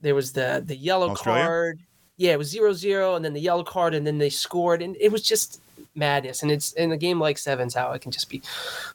[0.00, 1.44] there was the the yellow Australia?
[1.44, 1.80] card.
[2.16, 4.96] Yeah, it was zero zero, and then the yellow card, and then they scored, and
[4.98, 5.60] it was just
[5.94, 6.42] madness.
[6.42, 8.42] And it's in a game like sevens how it can just be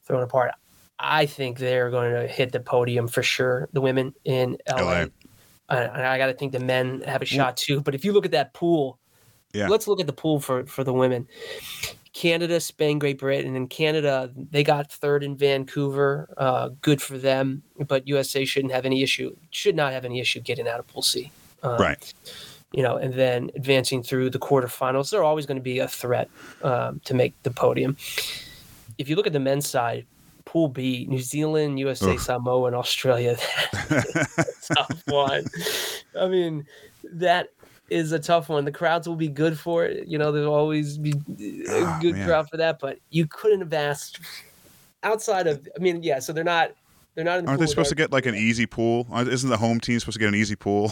[0.03, 0.51] thrown apart.
[0.99, 3.69] I think they're going to hit the podium for sure.
[3.73, 4.81] The women in LA.
[4.81, 5.05] LA.
[5.69, 7.79] I, I got to think the men have a shot too.
[7.81, 8.99] But if you look at that pool,
[9.53, 9.67] Yeah.
[9.67, 11.27] let's look at the pool for for the women.
[12.11, 16.27] Canada, Spain, Great Britain, and Canada they got third in Vancouver.
[16.37, 17.61] Uh, good for them.
[17.87, 19.35] But USA shouldn't have any issue.
[19.51, 21.31] Should not have any issue getting out of Pool C.
[21.63, 22.13] Um, Right.
[22.73, 26.29] You know, and then advancing through the quarterfinals, they're always going to be a threat
[26.61, 27.95] um, to make the podium.
[28.97, 30.05] If you look at the men's side,
[30.49, 32.21] Pool B, New Zealand, USA, Oof.
[32.23, 33.37] Samoa, and Australia.
[34.73, 35.45] Tough one.
[36.19, 36.65] I mean,
[37.03, 37.49] that
[37.91, 38.65] is a tough one.
[38.65, 40.07] The crowds will be good for it.
[40.07, 42.27] You know, there'll always be a Ah, good man.
[42.27, 42.79] crowd for that.
[42.79, 44.21] But you couldn't have asked
[45.03, 45.67] outside of.
[45.75, 46.17] I mean, yeah.
[46.17, 46.71] So they're not.
[47.19, 49.05] They're not in the Aren't they supposed to get like an easy pool?
[49.13, 50.89] Isn't the home team supposed to get an easy pool?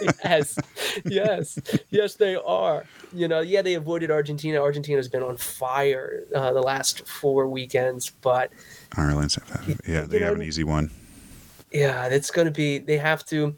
[0.24, 0.58] yes,
[1.04, 1.58] yes,
[1.90, 2.86] yes, they are.
[3.12, 4.62] You know, yeah, they avoided Argentina.
[4.62, 8.50] Argentina's been on fire uh, the last four weekends, but
[8.96, 9.38] Ireland's
[9.86, 10.90] yeah, they have an easy one.
[11.70, 12.78] yeah, it's going to be.
[12.78, 13.54] They have to.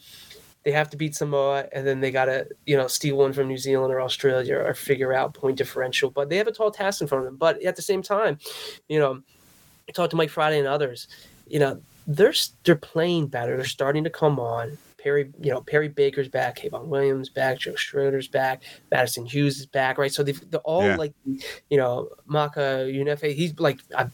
[0.64, 3.46] They have to beat Samoa, and then they got to, you know, steal one from
[3.46, 6.10] New Zealand or Australia or figure out point differential.
[6.10, 7.36] But they have a tall task in front of them.
[7.36, 8.40] But at the same time,
[8.88, 9.22] you know,
[9.88, 11.06] I talked to Mike Friday and others.
[11.46, 12.34] You know, they're
[12.64, 13.56] they're playing better.
[13.56, 14.78] They're starting to come on.
[14.98, 19.64] Perry, you know, Perry Baker's back, Kevon Williams back, Joe Schroeder's back, Madison Hughes is
[19.66, 20.12] back, right?
[20.12, 20.96] So they've they're all Yeah.
[20.96, 23.34] like, you know, Maka Unefe.
[23.34, 24.08] He's like I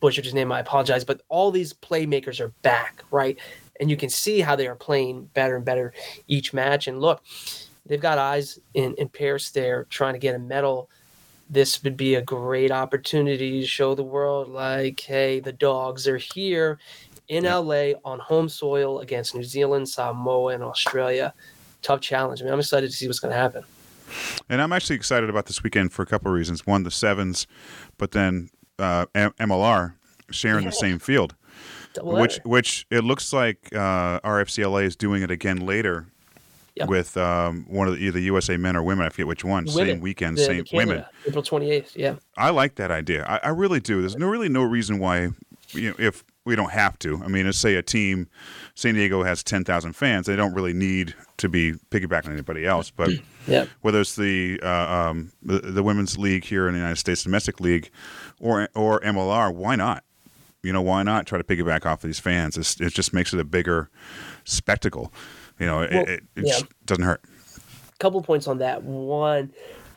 [0.00, 0.52] butchered his name.
[0.52, 3.38] I apologize, but all these playmakers are back, right?
[3.80, 5.94] And you can see how they are playing better and better
[6.28, 6.86] each match.
[6.86, 7.22] And look,
[7.86, 10.90] they've got eyes in, in Paris there trying to get a medal.
[11.48, 16.16] This would be a great opportunity to show the world, like, hey, the dogs are
[16.18, 16.78] here
[17.28, 21.34] in LA on home soil against New Zealand, Samoa, and Australia.
[21.82, 22.40] Tough challenge.
[22.40, 23.62] I mean, I'm excited to see what's going to happen.
[24.48, 26.66] And I'm actually excited about this weekend for a couple of reasons.
[26.66, 27.46] One, the sevens,
[27.98, 29.94] but then uh, M- MLR
[30.30, 31.34] sharing the same field,
[31.94, 32.48] Double which header.
[32.48, 36.06] which it looks like uh, RFCLA is doing it again later
[36.76, 36.86] Yeah.
[36.86, 39.06] with um, one of the, either USA men or women.
[39.06, 39.64] I forget which one.
[39.66, 39.72] Women.
[39.96, 41.04] Same weekend, The- the same women.
[41.26, 41.92] April 28th.
[41.96, 42.14] Yeah.
[42.36, 43.24] I like that idea.
[43.28, 44.00] I, I really do.
[44.00, 45.30] There's no really no reason why,
[45.72, 47.20] you know, if we don't have to.
[47.22, 48.28] I mean, let's say a team,
[48.74, 50.26] San Diego has ten thousand fans.
[50.26, 52.90] They don't really need to be piggybacking anybody else.
[52.90, 53.10] But
[53.46, 53.66] Yeah.
[53.82, 54.68] whether it's the, uh,
[55.10, 57.90] um, the the women's league here in the United States domestic league,
[58.40, 60.04] or or MLR, why not?
[60.62, 62.56] You know, why not try to piggyback off of these fans?
[62.56, 63.88] It's, it just makes it a bigger
[64.44, 65.12] spectacle.
[65.60, 66.58] You know, it, Well, it, it yeah.
[66.86, 67.22] doesn't hurt.
[67.94, 68.82] A couple points on that.
[68.82, 69.52] One,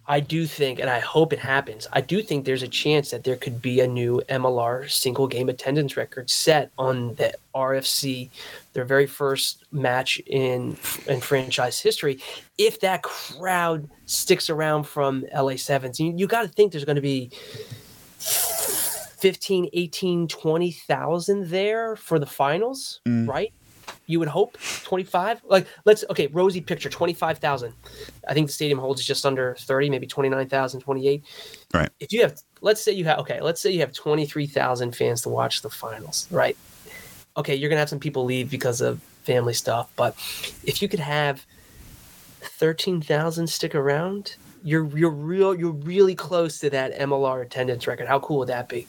[0.10, 1.88] I do think, and I hope it happens.
[1.94, 5.50] I do think there's a chance that there could be a new MLR single game
[5.50, 8.32] attendance record set on the RFC,
[8.74, 12.20] their very first match in in franchise history.
[12.58, 16.96] If that crowd sticks around from LA Sevens, you, you got to think there's going
[16.96, 17.30] to be
[18.18, 23.28] 15, 18, 20,000 there for the finals, mm.
[23.28, 23.54] right?
[24.10, 27.74] You would hope 25 like let's okay rosy picture 25000
[28.28, 31.24] i think the stadium holds just under 30 maybe 29000 28
[31.74, 31.90] Right.
[32.00, 35.30] if you have let's say you have okay let's say you have 23000 fans to
[35.30, 36.58] watch the finals right
[37.38, 40.16] okay you're gonna have some people leave because of family stuff but
[40.64, 41.46] if you could have
[42.42, 48.20] 13000 stick around you're you're real you're really close to that mlr attendance record how
[48.20, 48.88] cool would that be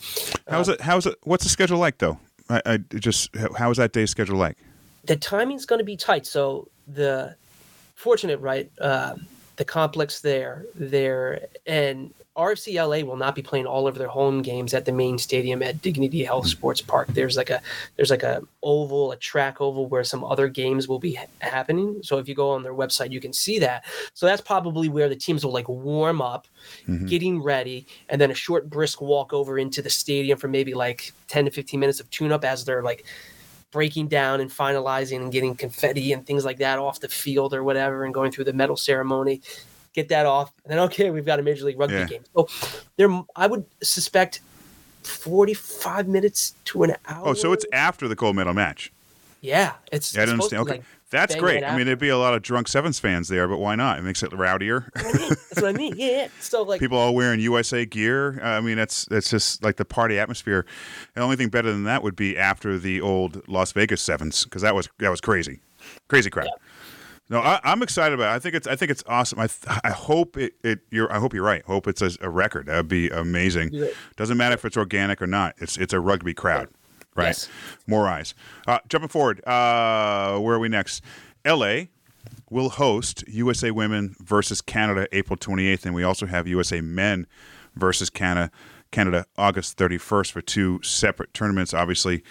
[0.49, 0.81] How's uh, it?
[0.81, 1.17] How's it?
[1.23, 2.19] What's the schedule like though?
[2.49, 4.59] I, I just how is that day schedule like?
[5.05, 6.27] The timing's going to be tight.
[6.27, 7.35] So the
[7.95, 8.71] fortunate, right?
[8.81, 9.17] Uh,
[9.57, 14.41] the complex there, there, and RFC LA will not be playing all of their home
[14.41, 17.09] games at the main stadium at Dignity Health Sports Park.
[17.09, 17.61] There's like a
[17.97, 22.01] there's like a oval, a track oval where some other games will be ha- happening.
[22.03, 23.85] So if you go on their website, you can see that.
[24.15, 26.47] So that's probably where the teams will like warm up,
[27.07, 31.13] getting ready, and then a short brisk walk over into the stadium for maybe like
[31.29, 33.05] 10 to 15 minutes of tune up as they're like
[33.71, 37.63] breaking down and finalizing and getting confetti and things like that off the field or
[37.63, 39.41] whatever and going through the medal ceremony
[39.93, 42.05] get that off and then okay we've got a major league rugby Yeah.
[42.07, 42.49] game so
[42.97, 44.41] there i would suspect
[45.05, 48.93] 45 minutes to an hour Oh, so it's after the gold medal match.
[49.41, 50.63] yeah it's Yeah, I don't understand.
[50.63, 51.65] Okay, like, that's great.
[51.65, 53.99] I mean, there'd be a lot of drunk Sevens fans there, but why not?
[53.99, 54.91] It makes it rowdier.
[54.95, 56.29] that's what i mean yeah, yeah.
[56.41, 58.41] so like People all wearing USA gear.
[58.43, 60.65] Uh, I mean, that's that's just like the party atmosphere.
[61.15, 64.63] The only thing better than that would be after the old Las Vegas Sevens because
[64.63, 65.61] that was that was crazy,
[66.09, 66.49] crazy crowd.
[67.31, 68.33] No, I, I'm excited about.
[68.33, 68.37] it.
[68.37, 69.39] I think it's I think it's awesome.
[69.39, 71.65] I th- I hope it, it you're I hope you're right.
[71.65, 72.67] Hope it's a, a record.
[72.67, 73.73] That would be amazing.
[74.17, 75.55] Doesn't matter if it's organic or not.
[75.59, 76.69] It's it's a rugby crowd,
[77.15, 77.27] right?
[77.29, 77.49] Yes.
[77.87, 78.35] More eyes.
[78.67, 81.03] Uh, jumping forward, uh, where are we next?
[81.45, 81.89] L.A.
[82.51, 87.27] will host USA Women versus Canada April 28th, and we also have USA Men
[87.75, 88.51] versus Canada.
[88.93, 91.73] Canada August 31st for two separate tournaments.
[91.73, 92.25] Obviously,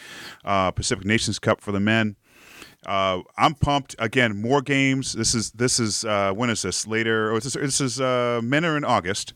[0.43, 2.17] uh, Pacific Nations Cup for the men.
[2.85, 3.95] Uh, I'm pumped.
[3.97, 5.13] Again, more games.
[5.13, 7.31] This is this is uh, when is this later?
[7.31, 9.33] Oh, this is, this is uh, men are in August,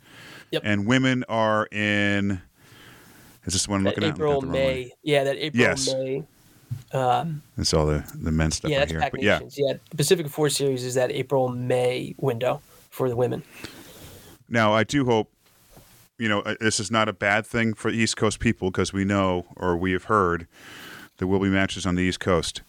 [0.51, 0.63] Yep.
[0.65, 2.41] and women are in.
[3.45, 4.15] Is this the one that looking at?
[4.15, 4.61] April at the wrong one.
[4.63, 5.93] may yeah that april Yes.
[5.93, 6.23] may
[6.93, 9.07] um, That's all the the men stuff yeah right here.
[9.11, 13.43] But yeah, yeah pacific four series is that april may window for the women
[14.49, 15.31] Now, I do hope,
[16.19, 19.03] you know, uh, this is not a bad thing for East Coast people because we
[19.03, 20.47] know or we have heard
[21.17, 22.61] there will be matches on the East Coast.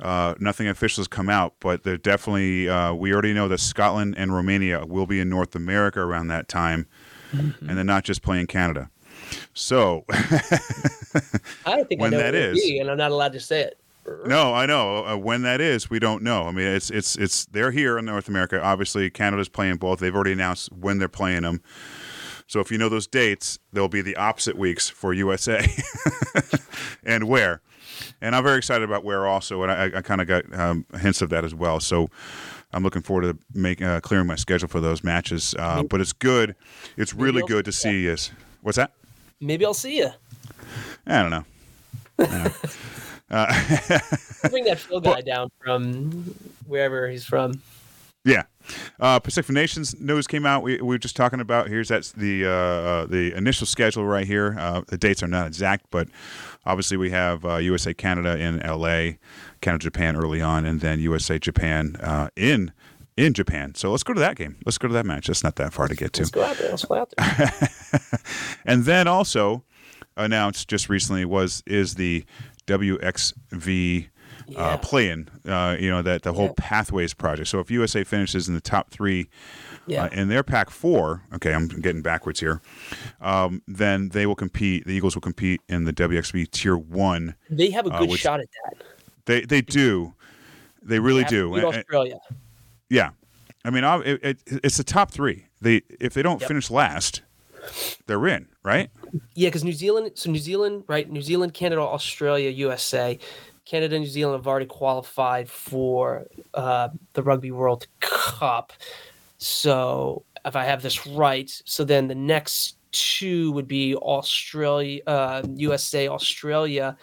[0.00, 4.14] Uh, nothing official has come out, but they're definitely, uh, we already know that Scotland
[4.18, 6.86] and Romania will be in North America around that time,
[7.32, 7.68] Mm-hmm.
[7.68, 8.90] and they're not just playing Canada.
[9.54, 12.62] So, i don't think When I know that what it would is.
[12.62, 13.78] be, and i'm not allowed to say it
[14.26, 15.88] no, I know uh, when that is.
[15.88, 16.44] We don't know.
[16.44, 18.60] I mean, it's it's it's they're here in North America.
[18.60, 20.00] Obviously, Canada's playing both.
[20.00, 21.62] They've already announced when they're playing them.
[22.48, 25.64] So if you know those dates, they'll be the opposite weeks for USA
[27.04, 27.62] and where.
[28.20, 31.22] And I'm very excited about where also, and I, I kind of got um, hints
[31.22, 31.78] of that as well.
[31.80, 32.10] So
[32.72, 35.54] I'm looking forward to make uh, clearing my schedule for those matches.
[35.58, 36.56] Uh, but it's good.
[36.96, 38.06] It's really good to see.
[38.06, 38.92] Is what's that?
[39.42, 40.10] Maybe i'll see you
[41.06, 41.44] I don't know.
[44.50, 46.34] bring that Phill guy down from
[46.66, 47.60] wherever he's from.
[48.24, 48.44] Yeah.
[49.00, 50.62] Uh, Pacific Nations news came out.
[50.62, 51.68] We, we were just talking about.
[51.68, 54.54] Here's that's the uh, uh, the initial schedule right here.
[54.58, 56.08] Uh, the dates are not exact, but
[56.64, 59.14] obviously we have uh, USA Canada in LA,
[59.60, 62.72] Canada Japan early on, and then USA Japan uh, in
[63.16, 63.74] in Japan.
[63.74, 64.56] So let's go to that game.
[64.64, 65.26] Let's go to that match.
[65.26, 66.22] That's not that far to get to.
[66.22, 66.70] Let's go out there.
[66.70, 67.52] Let's go out there.
[68.64, 69.64] And then also
[70.16, 72.24] announced just recently was is the
[72.66, 74.08] WXV
[74.48, 74.58] Yeah.
[74.58, 75.28] uh, play-in.
[75.46, 76.52] Uh, you know that the whole Yeah.
[76.56, 77.48] Pathways project.
[77.48, 79.28] So if USA finishes in the top three
[79.86, 80.04] Yeah.
[80.04, 82.60] uh, in their Pac Four, okay, I'm getting backwards here.
[83.20, 84.86] Um, then they will compete.
[84.86, 87.34] The Eagles will compete in the WXV Tier One.
[87.50, 88.84] they have a uh, good which- shot at that.
[89.26, 90.14] They they do.
[90.82, 91.54] They really to do.
[91.54, 92.18] beat And- Australia.
[92.92, 93.10] Yeah,
[93.64, 95.46] I mean, it, it, it's the top three.
[95.62, 96.48] They if they don't Yep.
[96.48, 97.22] finish last,
[98.06, 98.90] they're in, right?
[99.34, 101.10] Yeah, because New Zealand, so New Zealand, right?
[101.10, 103.18] New Zealand, Canada, Australia, USA.
[103.64, 108.72] Canada and New Zealand have already qualified for uh, the Rugby World Cup.
[109.38, 115.42] So, if I have this right, so then the next two would be Australia, uh,
[115.54, 116.96] USA, Australia.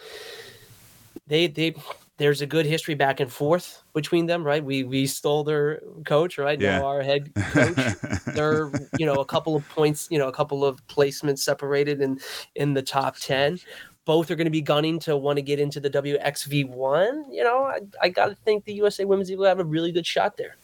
[1.26, 1.74] They they
[2.18, 4.64] there's a good history back and forth between them, right?
[4.64, 6.60] We we stole their coach, right?
[6.60, 6.78] Yeah.
[6.78, 7.96] Now our head coach
[8.34, 12.18] they're you know a couple of points you know a couple of placements separated in
[12.54, 13.58] in the top 10
[14.04, 17.64] both are going to be gunning to want to get into the wxv1 you know
[17.64, 20.56] i, I gotta think the usa women's eagle have a really good shot there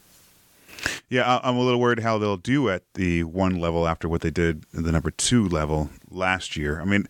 [1.09, 4.21] Yeah, I- I'm a little worried how they'll do at the one level after what
[4.21, 6.81] they did the number two level last year.
[6.81, 7.07] I mean,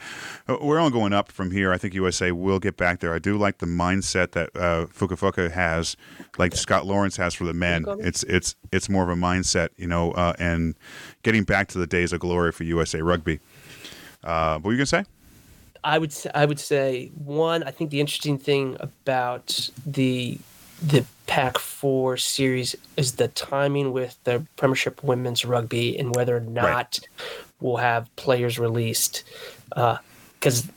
[0.48, 1.72] uh, we're all going up from here.
[1.74, 3.14] I think USA will get back there.
[3.14, 5.96] I do like the mindset that uh, Fukofuka has,
[6.38, 7.84] like Scott Lawrence has for the men.
[8.00, 10.76] It's it's it's more of a mindset, you know, uh, and
[11.24, 13.40] getting back to the days of glory for USA Rugby.
[14.24, 15.06] Uh, what were you gonna say?
[15.84, 17.64] I would say, I would say one.
[17.64, 20.38] I think the interesting thing about the
[20.82, 26.42] the Pac Four series is the timing with the Premiership Women's Rugby and whether or
[26.42, 27.00] not
[27.60, 29.24] we'll have players released,
[29.76, 29.98] uh,
[30.40, 30.68] because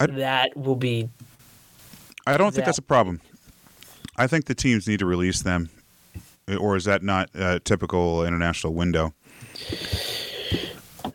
[0.00, 1.08] I- that will be
[2.26, 3.20] I don't think that's a problem.
[4.16, 5.70] I think the teams need to release them,
[6.48, 9.14] uh, or is that not a typical international window?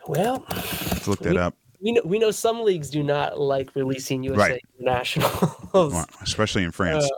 [0.07, 0.45] well.
[0.49, 1.55] Let's look that We- up.
[1.79, 4.61] We know we know some leagues do not like releasing USA Right.
[4.79, 6.05] internationals.
[6.23, 7.09] Especially in uh, France.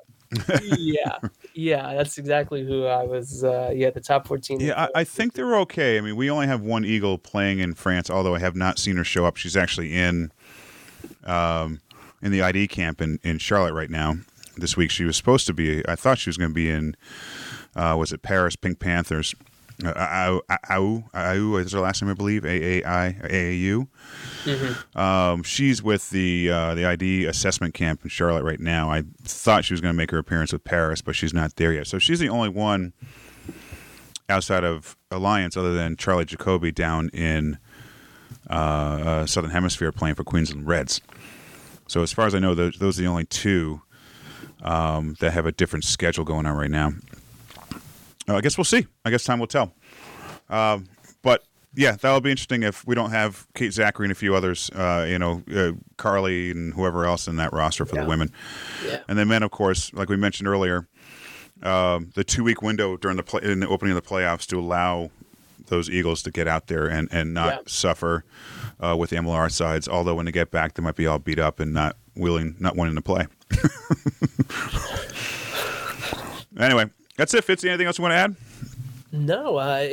[0.76, 1.18] yeah,
[1.60, 3.44] yeah, that's exactly who I was.
[3.44, 4.60] Uh, yeah, the top fourteen.
[4.60, 5.98] Yeah, I, I think they're okay.
[5.98, 8.96] I mean, we only have one Eagle playing in France, although I have not seen
[8.98, 9.36] her show up.
[9.36, 10.32] She's actually in,
[11.26, 11.82] um,
[12.22, 14.16] in the ID camp in, in Charlotte right now.
[14.58, 15.88] This week she was supposed to be.
[15.88, 16.96] I thought she was going to be in.
[17.76, 19.36] Uh, was it Paris Pink Panthers?
[19.84, 22.44] Uh, Au Au Au is her last name, I believe.
[22.46, 23.88] A A I A A U.
[24.96, 28.92] Um, she's with the uh, the ID assessment camp in Charlotte right now.
[28.92, 31.72] I thought she was going to make her appearance with Paris, but she's not there
[31.72, 31.88] yet.
[31.88, 32.94] So she's the only one
[34.28, 37.58] outside of Allianz, other than Charli Jacoby down in
[38.50, 41.02] uh, uh, Southern Hemisphere playing for Queensland Reds.
[41.88, 43.82] So as far as I know, those, those are the only two
[44.62, 46.92] um, that have a different schedule going on right now.
[48.36, 48.86] I guess we'll see.
[49.06, 49.74] I guess time will tell.
[50.50, 50.86] Um,
[51.22, 51.44] but
[51.76, 55.06] yeah, that'll be interesting if we don't have Kate Zackary and a few others, uh,
[55.08, 58.04] you know, uh, Carly and whoever else in that roster for Yeah.
[58.04, 58.32] the women.
[58.86, 59.00] Yeah.
[59.08, 60.88] And then men, of course, like we mentioned earlier,
[61.62, 64.60] um, the two week window during the play, in the opening of the playoffs to
[64.60, 65.12] allow
[65.68, 67.60] those Eagles to get out there and, and not Yeah.
[67.68, 68.24] suffer
[68.80, 69.88] uh, with the MLR sides.
[69.88, 72.76] Although when they get back, they might be all beat up and not willing, not
[72.76, 73.28] wanting to play.
[76.60, 76.86] anyway,
[77.20, 77.46] that's it.
[77.46, 78.36] Fitzy, anything else you want to add?
[79.12, 79.88] No, uh,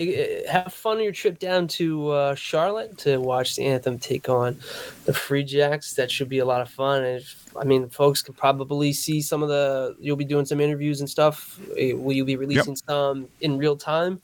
[0.49, 4.59] have fun on your trip down to uh, Charlotte to watch the Anthem take on
[5.07, 5.95] the Free Jacks.
[5.95, 7.03] That should be a lot of fun.
[7.03, 9.97] And if, I mean, folks can probably see some of the.
[9.99, 11.59] You'll be doing some interviews and stuff.
[11.77, 14.21] Will you be releasing some in real time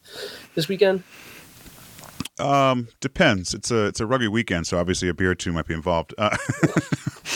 [0.55, 1.03] this weekend?
[2.39, 3.55] Um, depends.
[3.55, 6.15] It's a it's a rugby weekend, so obviously a beer or two might be involved.
[6.19, 6.37] Uh,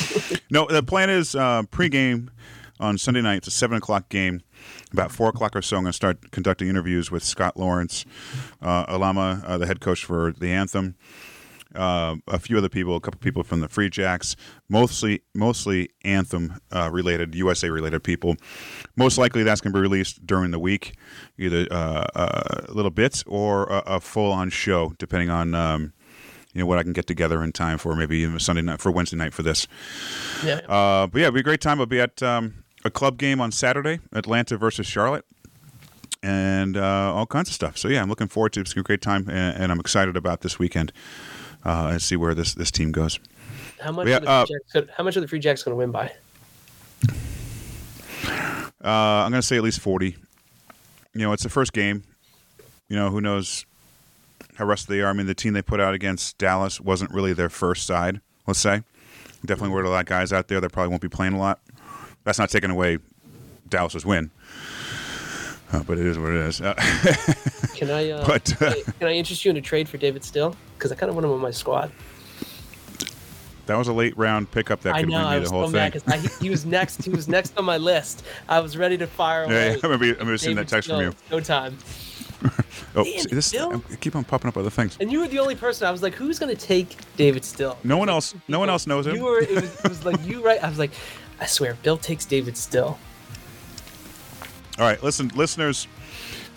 [0.51, 2.29] no, the plan is uh, pregame
[2.81, 3.39] on Sunday night.
[3.39, 4.43] It's a seven o'clock game.
[4.97, 8.07] About four o'clock or so, I'm going to start conducting interviews with Scott Lawrence,
[8.63, 10.95] uh, Alama, uh, the head coach for the Anthem,
[11.75, 14.37] uh, a few other people, a couple people from the Free Jacks,
[14.71, 18.37] mostly mostly Anthem uh, related, USA related people.
[18.97, 20.95] Most likely, that's going to be released during the week,
[21.37, 25.55] either uh, uh, little bits or a, a full on show, depending on.
[25.55, 25.93] Um,
[26.55, 28.91] you know what I can get together in time for maybe even Sunday night for
[28.91, 29.69] Wednesday night for this.
[30.43, 30.61] Yeah.
[30.67, 31.81] Uh, but yeah, it'll be a great time.
[31.81, 35.25] I'll be at um, a club game on Saturday, Atlanta versus Charlotte,
[36.23, 37.77] and uh, all kinds of stuff.
[37.77, 38.63] So yeah, I'm looking forward to it.
[38.63, 40.93] It's a great time, and, and I'm excited about this weekend
[41.65, 43.19] uh, and see where this this team goes.
[43.81, 44.09] How much?
[44.09, 45.91] Yeah, are the uh, Jacks, gonna- how much are the Free Jacks going to win
[45.91, 46.13] by?
[48.85, 50.17] Uh, I'm going to say at least 40.
[51.15, 52.05] You know, it's the first game.
[52.89, 53.67] You know, who knows
[54.57, 55.09] how rested they are.
[55.09, 58.61] I mean, the team they put out against Dallas wasn't really their first side, let's
[58.61, 58.83] say.
[59.45, 61.61] Definitely were a lot of guys out there that probably won't be playing a lot.
[62.27, 62.99] That's not taking away
[63.69, 64.33] Dallas's win.
[65.73, 66.61] Uh, but it is what it is.
[66.61, 66.75] Uh,
[67.75, 68.11] Can I?
[68.11, 70.57] Uh, But, uh, can I interest you in a trade for David Still?
[70.77, 71.93] Because I kind of want him on my squad.
[73.67, 75.19] that was a late round pickup that I could know.
[75.19, 76.03] win I you was the whole so thing.
[76.09, 77.05] I, he was next.
[77.05, 78.25] He was next on my list.
[78.49, 79.55] I was ready to fire away.
[79.55, 81.13] Yeah, yeah, I remember, I remember seeing that text from you.
[81.31, 81.79] No time.
[82.95, 83.83] Oh, Damn, see, this, Bill.
[83.93, 84.97] I keep on popping up other things.
[85.01, 85.87] And you were the only person.
[85.87, 87.77] I was like, who's going to take David Still?
[87.85, 88.35] No one else.
[88.49, 89.17] No one else knows him.
[89.17, 89.41] You were.
[89.41, 90.63] It was, it was like you, right?
[90.65, 90.93] I was like,
[91.41, 92.99] I swear, Bill takes David Still.
[94.79, 95.87] All right, listen, listeners.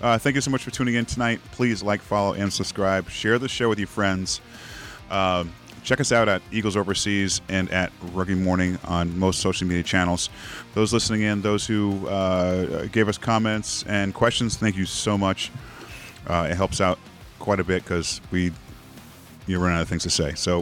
[0.01, 1.41] Uh, thank you so much for tuning in tonight.
[1.51, 3.09] Please like, follow, and subscribe.
[3.09, 4.39] Share the show with your friends.
[5.09, 5.53] Um,
[5.83, 10.29] check us out at Eagles Overseas and at Rugby Morning on most social media channels.
[10.73, 15.51] Those listening in, those who uh, gave us comments and questions, thank you so much.
[16.27, 16.99] Uh, it helps out
[17.39, 18.51] quite a bit because we
[19.49, 20.33] you run out of things to say.
[20.35, 20.59] So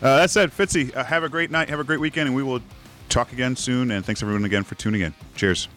[0.00, 2.60] that said, Fitzy, uh, have a great night, have a great weekend, and we will
[3.08, 3.90] talk again soon.
[3.90, 5.14] And thanks everyone again for tuning in.
[5.34, 5.68] Cheers.